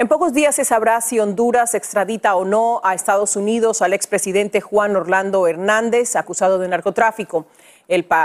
En 0.03 0.09
pocos 0.09 0.33
días 0.33 0.53
se 0.55 0.65
sabrá 0.65 0.99
si 0.99 1.21
Honduras 1.21 1.73
extradita 1.75 2.35
o 2.35 2.43
no 2.43 2.81
a 2.83 2.93
Estados 2.93 3.37
Unidos 3.37 3.81
al 3.81 3.93
expresidente 3.93 4.59
Juan 4.59 4.97
Orlando 4.97 5.47
Hernández, 5.47 6.17
acusado 6.17 6.59
de 6.59 6.67
narcotráfico. 6.67 7.47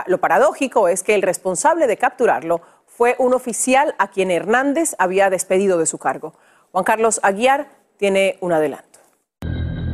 lo 0.09 0.19
paradójico 0.19 0.89
es 0.89 1.05
que 1.05 1.15
el 1.15 1.23
responsable 1.23 1.87
de 1.87 1.97
capturarlo 1.97 2.63
fue 2.85 3.15
un 3.21 3.33
oficial 3.33 3.95
a 3.99 4.09
quien 4.09 4.33
Hernández 4.33 4.97
había 4.99 5.31
despedido 5.31 5.79
de 5.79 5.87
su 5.87 5.99
cargo. 5.99 6.35
Juan 6.73 6.83
Carlos 6.83 7.21
Aguiar 7.23 7.69
tiene 7.97 8.39
un 8.41 8.55
adelanto. 8.55 8.99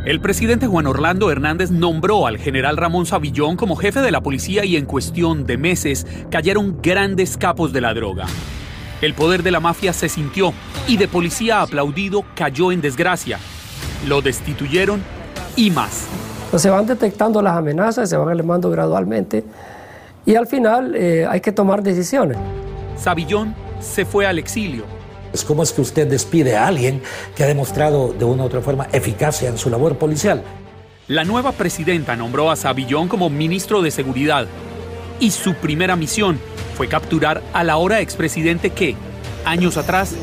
El 0.07 0.23
presidente 0.23 0.67
Juan 0.67 0.87
Orlando 0.87 1.31
Hernández 1.31 1.71
nombró 1.71 2.27
al 2.27 2.39
general 2.39 2.79
Ramón 2.79 3.05
Savillón 3.05 3.59
como 3.59 3.77
jefe 3.77 4.01
de 4.01 4.11
la 4.11 4.23
policía 4.23 4.65
y 4.65 4.77
en 4.77 4.87
cuestión 4.87 5.45
de 5.45 5.59
meses 5.59 6.07
cayeron 6.31 6.81
grandes 6.81 7.37
capos 7.37 7.75
de 7.75 7.83
la 7.83 7.93
droga. 7.93 8.25
El 9.05 9.13
poder 9.13 9.43
de 9.43 9.51
la 9.51 9.61
mafia 9.61 9.93
se 9.93 10.09
sintió 10.09 10.55
y 10.89 10.97
de 10.97 11.09
policía 11.09 11.61
aplaudido 11.61 12.25
cayó 12.35 12.73
en 12.73 12.81
desgracia. 12.81 13.39
Lo 14.09 14.23
destituyeron 14.23 15.03
y 15.57 15.71
más. 15.71 16.07
se 16.57 16.71
van 16.71 16.87
detectando 16.87 17.43
las 17.43 17.55
amenazas, 17.55 18.09
se 18.09 18.17
van 18.17 18.31
elevando 18.31 18.71
gradualmente 18.71 19.45
y 20.25 20.37
al 20.37 20.47
final 20.47 20.95
eh, 20.97 21.27
hay 21.29 21.43
que 21.43 21.53
tomar 21.53 21.83
decisiones. 21.83 22.39
Savillón 22.97 23.55
se 23.79 24.07
fue 24.07 24.27
al 24.27 24.39
exilio. 24.39 24.87
¿Cómo 25.47 25.65
es 25.65 25.73
que 25.73 25.83
usted 25.83 26.07
despide 26.07 26.57
a 26.57 26.67
alguien 26.67 27.03
que 27.37 27.45
ha 27.45 27.47
demostrado 27.47 28.15
de 28.15 28.25
una 28.25 28.45
u 28.45 28.47
otra 28.47 28.63
forma 28.63 28.89
eficacia 28.91 29.51
en 29.51 29.59
su 29.59 29.69
labor 29.69 29.99
policial? 29.99 30.43
La 31.09 31.25
nueva 31.25 31.53
presidenta 31.53 32.17
nombró 32.17 32.51
a 32.51 32.57
Savillón 32.57 33.09
como 33.09 33.29
ministro 33.29 33.83
de 33.83 33.91
Seguridad 33.91 34.47
y 35.21 35.31
su 35.31 35.53
primera 35.57 35.95
misión 35.95 36.41
fue 36.75 36.89
capturar 36.89 37.43
al 37.53 37.71
ahora 37.71 38.01
expresidente 38.01 38.71
que, 38.71 38.97
años 39.45 39.77
atrás, 39.77 40.15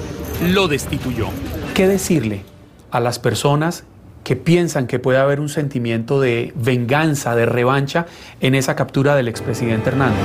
lo 0.42 0.68
destituyó. 0.68 1.28
¿Qué 1.74 1.88
decirle 1.88 2.44
a 2.92 3.00
las 3.00 3.20
personas 3.20 3.86
que 4.24 4.36
piensan 4.36 4.88
que 4.88 5.00
puede 5.00 5.18
haber 5.18 5.40
un 5.40 5.50
sentimiento 5.50 6.22
de 6.22 6.54
venganza, 6.56 7.36
de 7.36 7.46
revancha 7.46 8.06
en 8.40 8.56
esa 8.56 8.76
captura 8.76 9.16
del 9.16 9.28
expresidente 9.28 9.90
Hernández? 9.90 10.20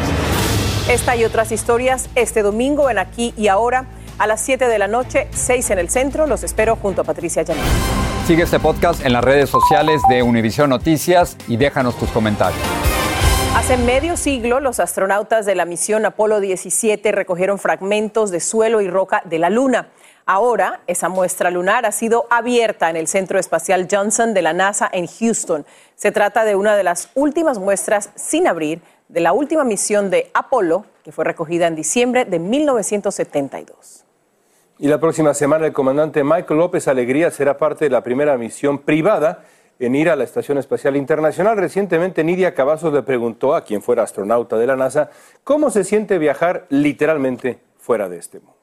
Esta 0.89 1.17
y 1.17 1.25
otras 1.25 1.51
historias 1.53 2.09
este 2.15 2.43
domingo 2.43 2.91
en 2.91 2.99
Aquí 2.99 3.33
y 3.37 3.49
Ahora 3.49 3.87
a 4.19 4.27
las 4.27 4.41
7 4.41 4.67
de 4.67 4.79
la 4.79 4.89
noche, 4.89 5.29
6 5.33 5.71
en 5.71 5.79
el 5.79 5.89
centro. 5.89 6.27
Los 6.27 6.43
espero 6.43 6.77
junto 6.77 7.03
a 7.03 7.05
Patricia 7.05 7.43
Llanes. 7.43 7.65
Sigue 8.27 8.43
este 8.43 8.59
podcast 8.59 9.05
en 9.05 9.12
las 9.12 9.23
redes 9.23 9.51
sociales 9.51 10.01
de 10.09 10.23
Univision 10.23 10.71
Noticias 10.71 11.37
y 11.49 11.57
déjanos 11.57 11.99
tus 11.99 12.09
comentarios. 12.11 12.62
Hace 13.57 13.79
medio 13.79 14.19
siglo, 14.19 14.61
los 14.61 14.81
astronautas 14.81 15.47
de 15.47 15.55
la 15.55 15.64
misión 15.64 16.05
Apolo 16.05 16.40
17 16.40 17.11
recogieron 17.11 17.59
fragmentos 17.59 18.31
de 18.31 18.40
suelo 18.40 18.83
y 18.83 18.87
roca 18.87 19.23
de 19.25 19.38
la 19.38 19.49
Luna. 19.49 19.88
Ahora, 20.27 20.83
esa 20.87 21.09
muestra 21.09 21.51
lunar 21.51 21.87
ha 21.87 21.90
sido 21.90 22.27
abierta 22.29 22.90
en 22.90 22.97
el 22.97 23.07
Centro 23.07 23.38
Espacial 23.38 23.88
Johnson 23.90 24.35
de 24.35 24.42
la 24.42 24.53
NASA 24.53 24.90
en 24.92 25.07
Houston. 25.07 25.64
Se 25.95 26.12
trata 26.12 26.45
de 26.45 26.55
una 26.55 26.77
de 26.77 26.83
las 26.83 27.09
últimas 27.14 27.59
muestras 27.59 28.11
sin 28.14 28.47
abrir 28.47 28.83
de 29.09 29.21
la 29.21 29.33
última 29.33 29.64
misión 29.64 30.11
de 30.11 30.31
Apolo, 30.35 30.85
que 31.03 31.11
fue 31.11 31.25
recogida 31.25 31.66
en 31.66 31.77
diciembre 31.77 32.27
de 32.27 32.38
1972. 32.38 34.05
Y 34.79 34.88
la 34.88 35.01
próxima 35.01 35.33
semana 35.33 35.64
el 35.64 35.73
comandante 35.73 36.23
Michael 36.23 36.61
López 36.61 36.88
Alegría 36.88 37.31
será 37.31 37.57
parte 37.57 37.87
de 37.87 37.90
la 37.90 38.03
primera 38.03 38.37
misión 38.37 38.81
privada 38.81 39.45
en 39.79 39.95
ir 39.95 40.09
a 40.09 40.17
la 40.17 40.25
Estación 40.25 40.59
Espacial 40.59 40.97
Internacional. 40.97 41.57
Recientemente 41.57 42.25
Nidia 42.25 42.55
Cavazos 42.55 42.93
le 42.93 43.03
preguntó 43.03 43.55
a 43.55 43.65
quien 43.65 43.83
fuera 43.83 44.03
astronauta 44.03 44.57
de 44.57 44.67
la 44.67 44.77
NASA 44.77 45.11
cómo 45.45 45.71
se 45.71 45.85
siente 45.85 46.19
viajar 46.19 46.67
literalmente 46.69 47.59
fuera 47.79 48.09
de 48.09 48.19
este 48.19 48.41
mundo. 48.41 48.55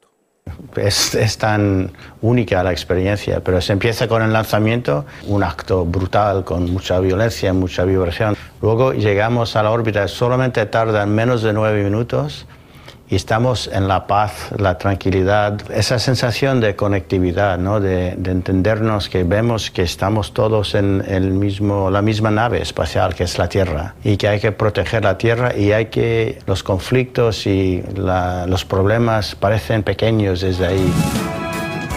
Es, 0.75 1.15
es, 1.15 1.37
tan 1.37 1.91
única 2.21 2.61
la 2.63 2.71
experiencia, 2.71 3.41
pero 3.41 3.61
se 3.61 3.71
empieza 3.71 4.09
con 4.09 4.21
el 4.21 4.33
lanzamiento, 4.33 5.05
un 5.27 5.41
acto 5.41 5.85
brutal 5.85 6.43
con 6.43 6.69
mucha 6.71 6.99
violencia, 6.99 7.53
mucha 7.53 7.85
vibración. 7.85 8.35
Luego 8.61 8.91
llegamos 8.93 9.55
a 9.55 9.63
la 9.63 9.71
órbita, 9.71 10.07
solamente 10.09 10.65
tardan 10.65 11.15
menos 11.15 11.43
de 11.43 11.53
nueve 11.53 11.83
minutos 11.83 12.45
y 13.09 13.15
estamos 13.15 13.69
en 13.71 13.87
la 13.87 14.07
paz, 14.07 14.49
la 14.57 14.77
tranquilidad, 14.77 15.59
esa 15.71 15.99
sensación 15.99 16.61
de 16.61 16.75
conectividad, 16.75 17.57
¿no? 17.57 17.79
de, 17.79 18.15
de 18.17 18.31
entendernos 18.31 19.09
que 19.09 19.23
vemos 19.23 19.71
que 19.71 19.83
estamos 19.83 20.33
todos 20.33 20.75
en 20.75 21.03
el 21.07 21.31
mismo, 21.31 21.89
la 21.89 22.01
misma 22.01 22.31
nave 22.31 22.61
espacial 22.61 23.13
que 23.13 23.23
es 23.23 23.37
la 23.37 23.49
Tierra 23.49 23.95
y 24.03 24.17
que 24.17 24.27
hay 24.27 24.39
que 24.39 24.51
proteger 24.51 25.03
la 25.03 25.17
Tierra 25.17 25.55
y 25.55 25.71
hay 25.71 25.87
que 25.87 26.39
los 26.45 26.63
conflictos 26.63 27.45
y 27.45 27.83
los 27.95 28.65
problemas 28.65 29.35
parecen 29.35 29.83
pequeños 29.83 30.41
desde 30.41 30.67
ahí. 30.67 30.93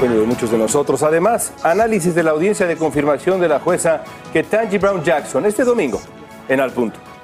De 0.01 0.09
muchos 0.09 0.51
de 0.51 0.59
nosotros. 0.59 1.03
Además, 1.03 1.55
análisis 1.63 2.15
de 2.15 2.23
la 2.23 2.33
audiencia 2.33 2.67
de 2.67 2.77
confirmación 2.77 3.41
de 3.41 3.49
la 3.49 3.61
jueza 3.61 4.03
Ketanji 4.33 4.77
Brown 4.77 5.03
Jackson 5.03 5.47
este 5.47 5.65
domingo 5.65 6.01
en 6.49 6.61
Al 6.61 6.71
Punto. 6.71 7.16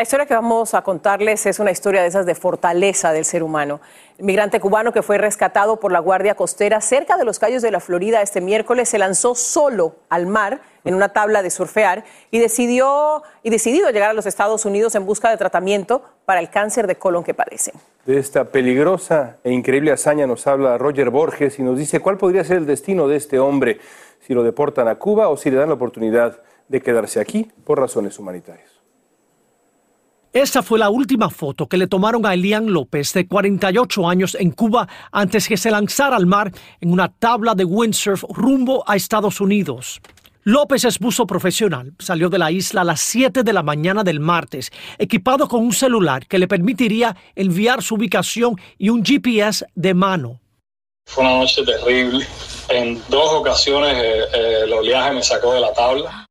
La 0.00 0.04
historia 0.04 0.24
que 0.24 0.32
vamos 0.32 0.72
a 0.72 0.80
contarles 0.80 1.44
es 1.44 1.58
una 1.58 1.72
historia 1.72 2.00
de 2.00 2.08
esas 2.08 2.24
de 2.24 2.34
fortaleza 2.34 3.12
del 3.12 3.26
ser 3.26 3.42
humano. 3.42 3.82
El 4.16 4.24
migrante 4.24 4.58
cubano 4.58 4.94
que 4.94 5.02
fue 5.02 5.18
rescatado 5.18 5.78
por 5.78 5.92
la 5.92 5.98
Guardia 5.98 6.34
Costera 6.34 6.80
cerca 6.80 7.18
de 7.18 7.26
los 7.26 7.38
Cayos 7.38 7.60
de 7.60 7.70
la 7.70 7.80
Florida 7.80 8.22
este 8.22 8.40
miércoles 8.40 8.88
se 8.88 8.96
lanzó 8.96 9.34
solo 9.34 9.96
al 10.08 10.26
mar 10.26 10.62
en 10.84 10.94
una 10.94 11.10
tabla 11.10 11.42
de 11.42 11.50
surfear 11.50 12.04
y 12.30 12.38
decidió 12.38 13.22
y 13.42 13.50
decidido 13.50 13.90
llegar 13.90 14.08
a 14.08 14.14
los 14.14 14.24
Estados 14.24 14.64
Unidos 14.64 14.94
en 14.94 15.04
busca 15.04 15.28
de 15.28 15.36
tratamiento 15.36 16.02
para 16.24 16.40
el 16.40 16.48
cáncer 16.48 16.86
de 16.86 16.94
colon 16.94 17.22
que 17.22 17.34
padece. 17.34 17.74
De 18.06 18.16
esta 18.16 18.46
peligrosa 18.46 19.36
e 19.44 19.52
increíble 19.52 19.92
hazaña 19.92 20.26
nos 20.26 20.46
habla 20.46 20.78
Roger 20.78 21.10
Borges 21.10 21.58
y 21.58 21.62
nos 21.62 21.76
dice 21.76 22.00
cuál 22.00 22.16
podría 22.16 22.42
ser 22.42 22.56
el 22.56 22.64
destino 22.64 23.06
de 23.06 23.16
este 23.16 23.38
hombre 23.38 23.80
si 24.26 24.32
lo 24.32 24.44
deportan 24.44 24.88
a 24.88 24.94
Cuba 24.94 25.28
o 25.28 25.36
si 25.36 25.50
le 25.50 25.58
dan 25.58 25.68
la 25.68 25.74
oportunidad 25.74 26.40
de 26.68 26.80
quedarse 26.80 27.20
aquí 27.20 27.52
por 27.64 27.78
razones 27.78 28.18
humanitarias. 28.18 28.79
Esa 30.32 30.62
fue 30.62 30.78
la 30.78 30.90
última 30.90 31.28
foto 31.28 31.66
que 31.66 31.76
le 31.76 31.88
tomaron 31.88 32.24
a 32.24 32.34
Elian 32.34 32.72
López, 32.72 33.12
de 33.14 33.26
48 33.26 34.08
años, 34.08 34.36
en 34.38 34.52
Cuba 34.52 34.86
antes 35.10 35.48
que 35.48 35.56
se 35.56 35.72
lanzara 35.72 36.14
al 36.14 36.26
mar 36.26 36.52
en 36.80 36.92
una 36.92 37.08
tabla 37.08 37.56
de 37.56 37.64
windsurf 37.64 38.22
rumbo 38.28 38.84
a 38.86 38.94
Estados 38.94 39.40
Unidos. 39.40 40.00
López 40.44 40.84
es 40.84 41.00
buzo 41.00 41.26
profesional. 41.26 41.94
Salió 41.98 42.28
de 42.30 42.38
la 42.38 42.52
isla 42.52 42.82
a 42.82 42.84
las 42.84 43.00
7 43.00 43.42
de 43.42 43.52
la 43.52 43.64
mañana 43.64 44.04
del 44.04 44.20
martes, 44.20 44.70
equipado 44.98 45.48
con 45.48 45.64
un 45.64 45.72
celular 45.72 46.24
que 46.28 46.38
le 46.38 46.46
permitiría 46.46 47.16
enviar 47.34 47.82
su 47.82 47.96
ubicación 47.96 48.54
y 48.78 48.88
un 48.88 49.04
GPS 49.04 49.66
de 49.74 49.94
mano. 49.94 50.40
Fue 51.06 51.24
una 51.24 51.38
noche 51.38 51.64
terrible. 51.64 52.24
En 52.68 53.02
dos 53.08 53.32
ocasiones 53.32 53.96
eh, 53.96 54.20
eh, 54.32 54.60
el 54.62 54.72
oleaje 54.72 55.12
me 55.12 55.24
sacó 55.24 55.54
de 55.54 55.60
la 55.60 55.72
tabla. 55.72 56.29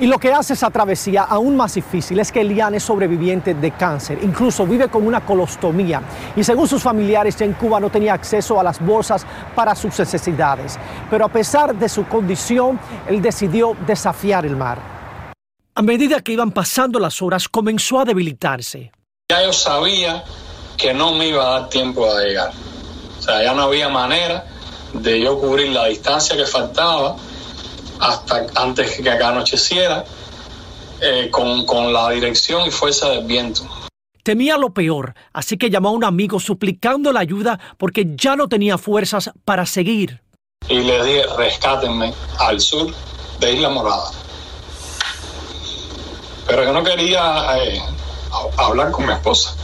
Y 0.00 0.06
lo 0.06 0.18
que 0.18 0.32
hace 0.32 0.52
esa 0.52 0.70
travesía 0.70 1.24
aún 1.24 1.56
más 1.56 1.74
difícil 1.74 2.20
es 2.20 2.30
que 2.30 2.42
Elian 2.42 2.72
es 2.74 2.84
sobreviviente 2.84 3.54
de 3.54 3.72
cáncer, 3.72 4.20
incluso 4.22 4.64
vive 4.64 4.88
con 4.88 5.04
una 5.04 5.26
colostomía 5.26 6.00
y 6.36 6.44
según 6.44 6.68
sus 6.68 6.80
familiares 6.80 7.40
en 7.40 7.54
Cuba 7.54 7.80
no 7.80 7.90
tenía 7.90 8.14
acceso 8.14 8.60
a 8.60 8.62
las 8.62 8.78
bolsas 8.78 9.26
para 9.56 9.74
sus 9.74 9.98
necesidades. 9.98 10.78
Pero 11.10 11.24
a 11.24 11.28
pesar 11.28 11.74
de 11.74 11.88
su 11.88 12.06
condición, 12.06 12.78
él 13.08 13.20
decidió 13.20 13.76
desafiar 13.86 14.46
el 14.46 14.54
mar. 14.54 14.78
A 15.74 15.82
medida 15.82 16.20
que 16.20 16.32
iban 16.32 16.52
pasando 16.52 17.00
las 17.00 17.20
horas, 17.20 17.48
comenzó 17.48 17.98
a 17.98 18.04
debilitarse. 18.04 18.92
Ya 19.28 19.42
yo 19.42 19.52
sabía 19.52 20.22
que 20.76 20.94
no 20.94 21.12
me 21.14 21.26
iba 21.26 21.42
a 21.42 21.60
dar 21.60 21.68
tiempo 21.70 22.08
a 22.08 22.22
llegar. 22.22 22.52
O 23.18 23.22
sea, 23.22 23.42
ya 23.42 23.52
no 23.52 23.62
había 23.62 23.88
manera 23.88 24.44
de 24.92 25.20
yo 25.20 25.40
cubrir 25.40 25.70
la 25.70 25.86
distancia 25.86 26.36
que 26.36 26.46
faltaba 26.46 27.16
hasta 28.00 28.46
antes 28.56 28.96
que 28.96 29.10
acá 29.10 29.28
anocheciera, 29.28 30.04
eh, 31.00 31.28
con, 31.30 31.64
con 31.64 31.92
la 31.92 32.10
dirección 32.10 32.66
y 32.66 32.70
fuerza 32.70 33.10
del 33.10 33.24
viento. 33.24 33.68
Temía 34.22 34.58
lo 34.58 34.74
peor, 34.74 35.14
así 35.32 35.56
que 35.56 35.70
llamó 35.70 35.88
a 35.88 35.92
un 35.92 36.04
amigo 36.04 36.38
suplicando 36.38 37.12
la 37.12 37.20
ayuda 37.20 37.58
porque 37.78 38.14
ya 38.14 38.36
no 38.36 38.48
tenía 38.48 38.76
fuerzas 38.76 39.30
para 39.44 39.64
seguir. 39.64 40.22
Y 40.68 40.80
le 40.80 41.02
dije, 41.02 41.22
rescátenme 41.36 42.12
al 42.38 42.60
sur 42.60 42.92
de 43.40 43.52
Isla 43.54 43.70
Morada. 43.70 44.10
Pero 46.46 46.64
yo 46.64 46.72
no 46.72 46.82
quería 46.82 47.56
eh, 47.58 47.80
hablar 48.58 48.90
con 48.90 49.06
mi 49.06 49.12
esposa. 49.12 49.54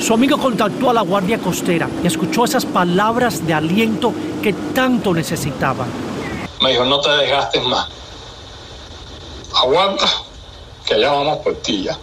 Su 0.00 0.14
amigo 0.14 0.38
contactó 0.38 0.90
a 0.90 0.94
la 0.94 1.02
Guardia 1.02 1.38
Costera 1.38 1.88
y 2.02 2.06
escuchó 2.06 2.44
esas 2.44 2.64
palabras 2.64 3.46
de 3.46 3.52
aliento 3.52 4.14
que 4.42 4.52
tanto 4.52 5.12
necesitaba. 5.12 5.86
Me 6.60 6.70
dijo, 6.70 6.84
no 6.84 7.00
te 7.00 7.10
desgastes 7.10 7.62
más. 7.64 7.88
Aguanta, 9.62 10.06
que 10.86 10.94
allá 10.94 11.12
vamos 11.12 11.38
por 11.38 11.54
ti 11.56 11.84
ya. 11.84 11.98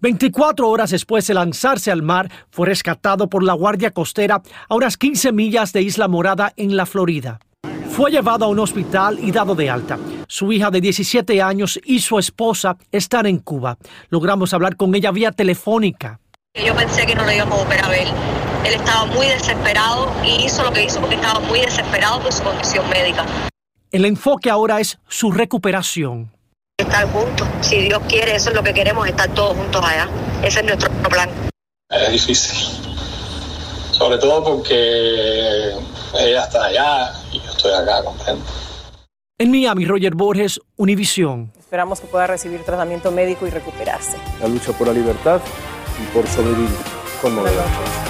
24 0.00 0.68
horas 0.68 0.90
después 0.90 1.26
de 1.26 1.34
lanzarse 1.34 1.90
al 1.90 2.02
mar, 2.02 2.30
fue 2.50 2.66
rescatado 2.66 3.28
por 3.28 3.42
la 3.42 3.52
Guardia 3.52 3.90
Costera 3.90 4.42
a 4.68 4.74
unas 4.74 4.96
15 4.96 5.32
millas 5.32 5.72
de 5.74 5.82
Isla 5.82 6.08
Morada 6.08 6.54
en 6.56 6.74
la 6.76 6.86
Florida. 6.86 7.38
Fue 7.90 8.10
llevado 8.10 8.46
a 8.46 8.48
un 8.48 8.58
hospital 8.60 9.18
y 9.20 9.30
dado 9.30 9.54
de 9.54 9.68
alta. 9.68 9.98
Su 10.26 10.52
hija 10.52 10.70
de 10.70 10.80
17 10.80 11.42
años 11.42 11.78
y 11.84 11.98
su 11.98 12.18
esposa 12.18 12.78
están 12.90 13.26
en 13.26 13.40
Cuba. 13.40 13.76
Logramos 14.08 14.54
hablar 14.54 14.76
con 14.76 14.94
ella 14.94 15.10
vía 15.10 15.32
telefónica. 15.32 16.18
Yo 16.54 16.74
pensé 16.74 17.04
que 17.04 17.14
no 17.14 17.24
lo 17.24 17.32
íbamos 17.32 17.60
a 17.60 17.86
a 17.86 17.88
ver. 17.90 18.08
Él 18.64 18.74
estaba 18.74 19.06
muy 19.06 19.26
desesperado 19.26 20.10
y 20.22 20.44
hizo 20.44 20.62
lo 20.62 20.72
que 20.72 20.84
hizo 20.84 21.00
porque 21.00 21.14
estaba 21.14 21.40
muy 21.40 21.60
desesperado 21.60 22.20
por 22.20 22.32
su 22.32 22.42
condición 22.42 22.88
médica. 22.90 23.24
El 23.90 24.04
enfoque 24.04 24.50
ahora 24.50 24.80
es 24.80 24.98
su 25.08 25.32
recuperación. 25.32 26.30
Estar 26.78 27.10
juntos, 27.10 27.48
si 27.62 27.80
Dios 27.80 28.00
quiere, 28.08 28.36
eso 28.36 28.50
es 28.50 28.56
lo 28.56 28.62
que 28.62 28.74
queremos, 28.74 29.08
estar 29.08 29.28
todos 29.30 29.56
juntos 29.56 29.84
allá. 29.84 30.08
Ese 30.42 30.60
es 30.60 30.66
nuestro 30.66 30.90
plan. 31.08 31.30
Es 31.90 32.12
difícil. 32.12 32.58
Sobre 33.92 34.18
todo 34.18 34.44
porque 34.44 35.72
ella 36.18 36.44
está 36.44 36.64
allá 36.66 37.12
y 37.32 37.40
yo 37.40 37.50
estoy 37.50 37.72
acá, 37.72 38.04
comprendo. 38.04 38.44
En 39.38 39.50
Miami, 39.50 39.86
Roger 39.86 40.14
Borges, 40.14 40.60
Univisión. 40.76 41.50
Esperamos 41.58 42.00
que 42.00 42.06
pueda 42.06 42.26
recibir 42.26 42.62
tratamiento 42.62 43.10
médico 43.10 43.46
y 43.46 43.50
recuperarse. 43.50 44.18
La 44.40 44.48
lucha 44.48 44.72
por 44.72 44.86
la 44.86 44.92
libertad 44.92 45.40
y 45.98 46.14
por 46.14 46.26
sobrevivir. 46.28 46.68
Conmovedor. 47.22 48.09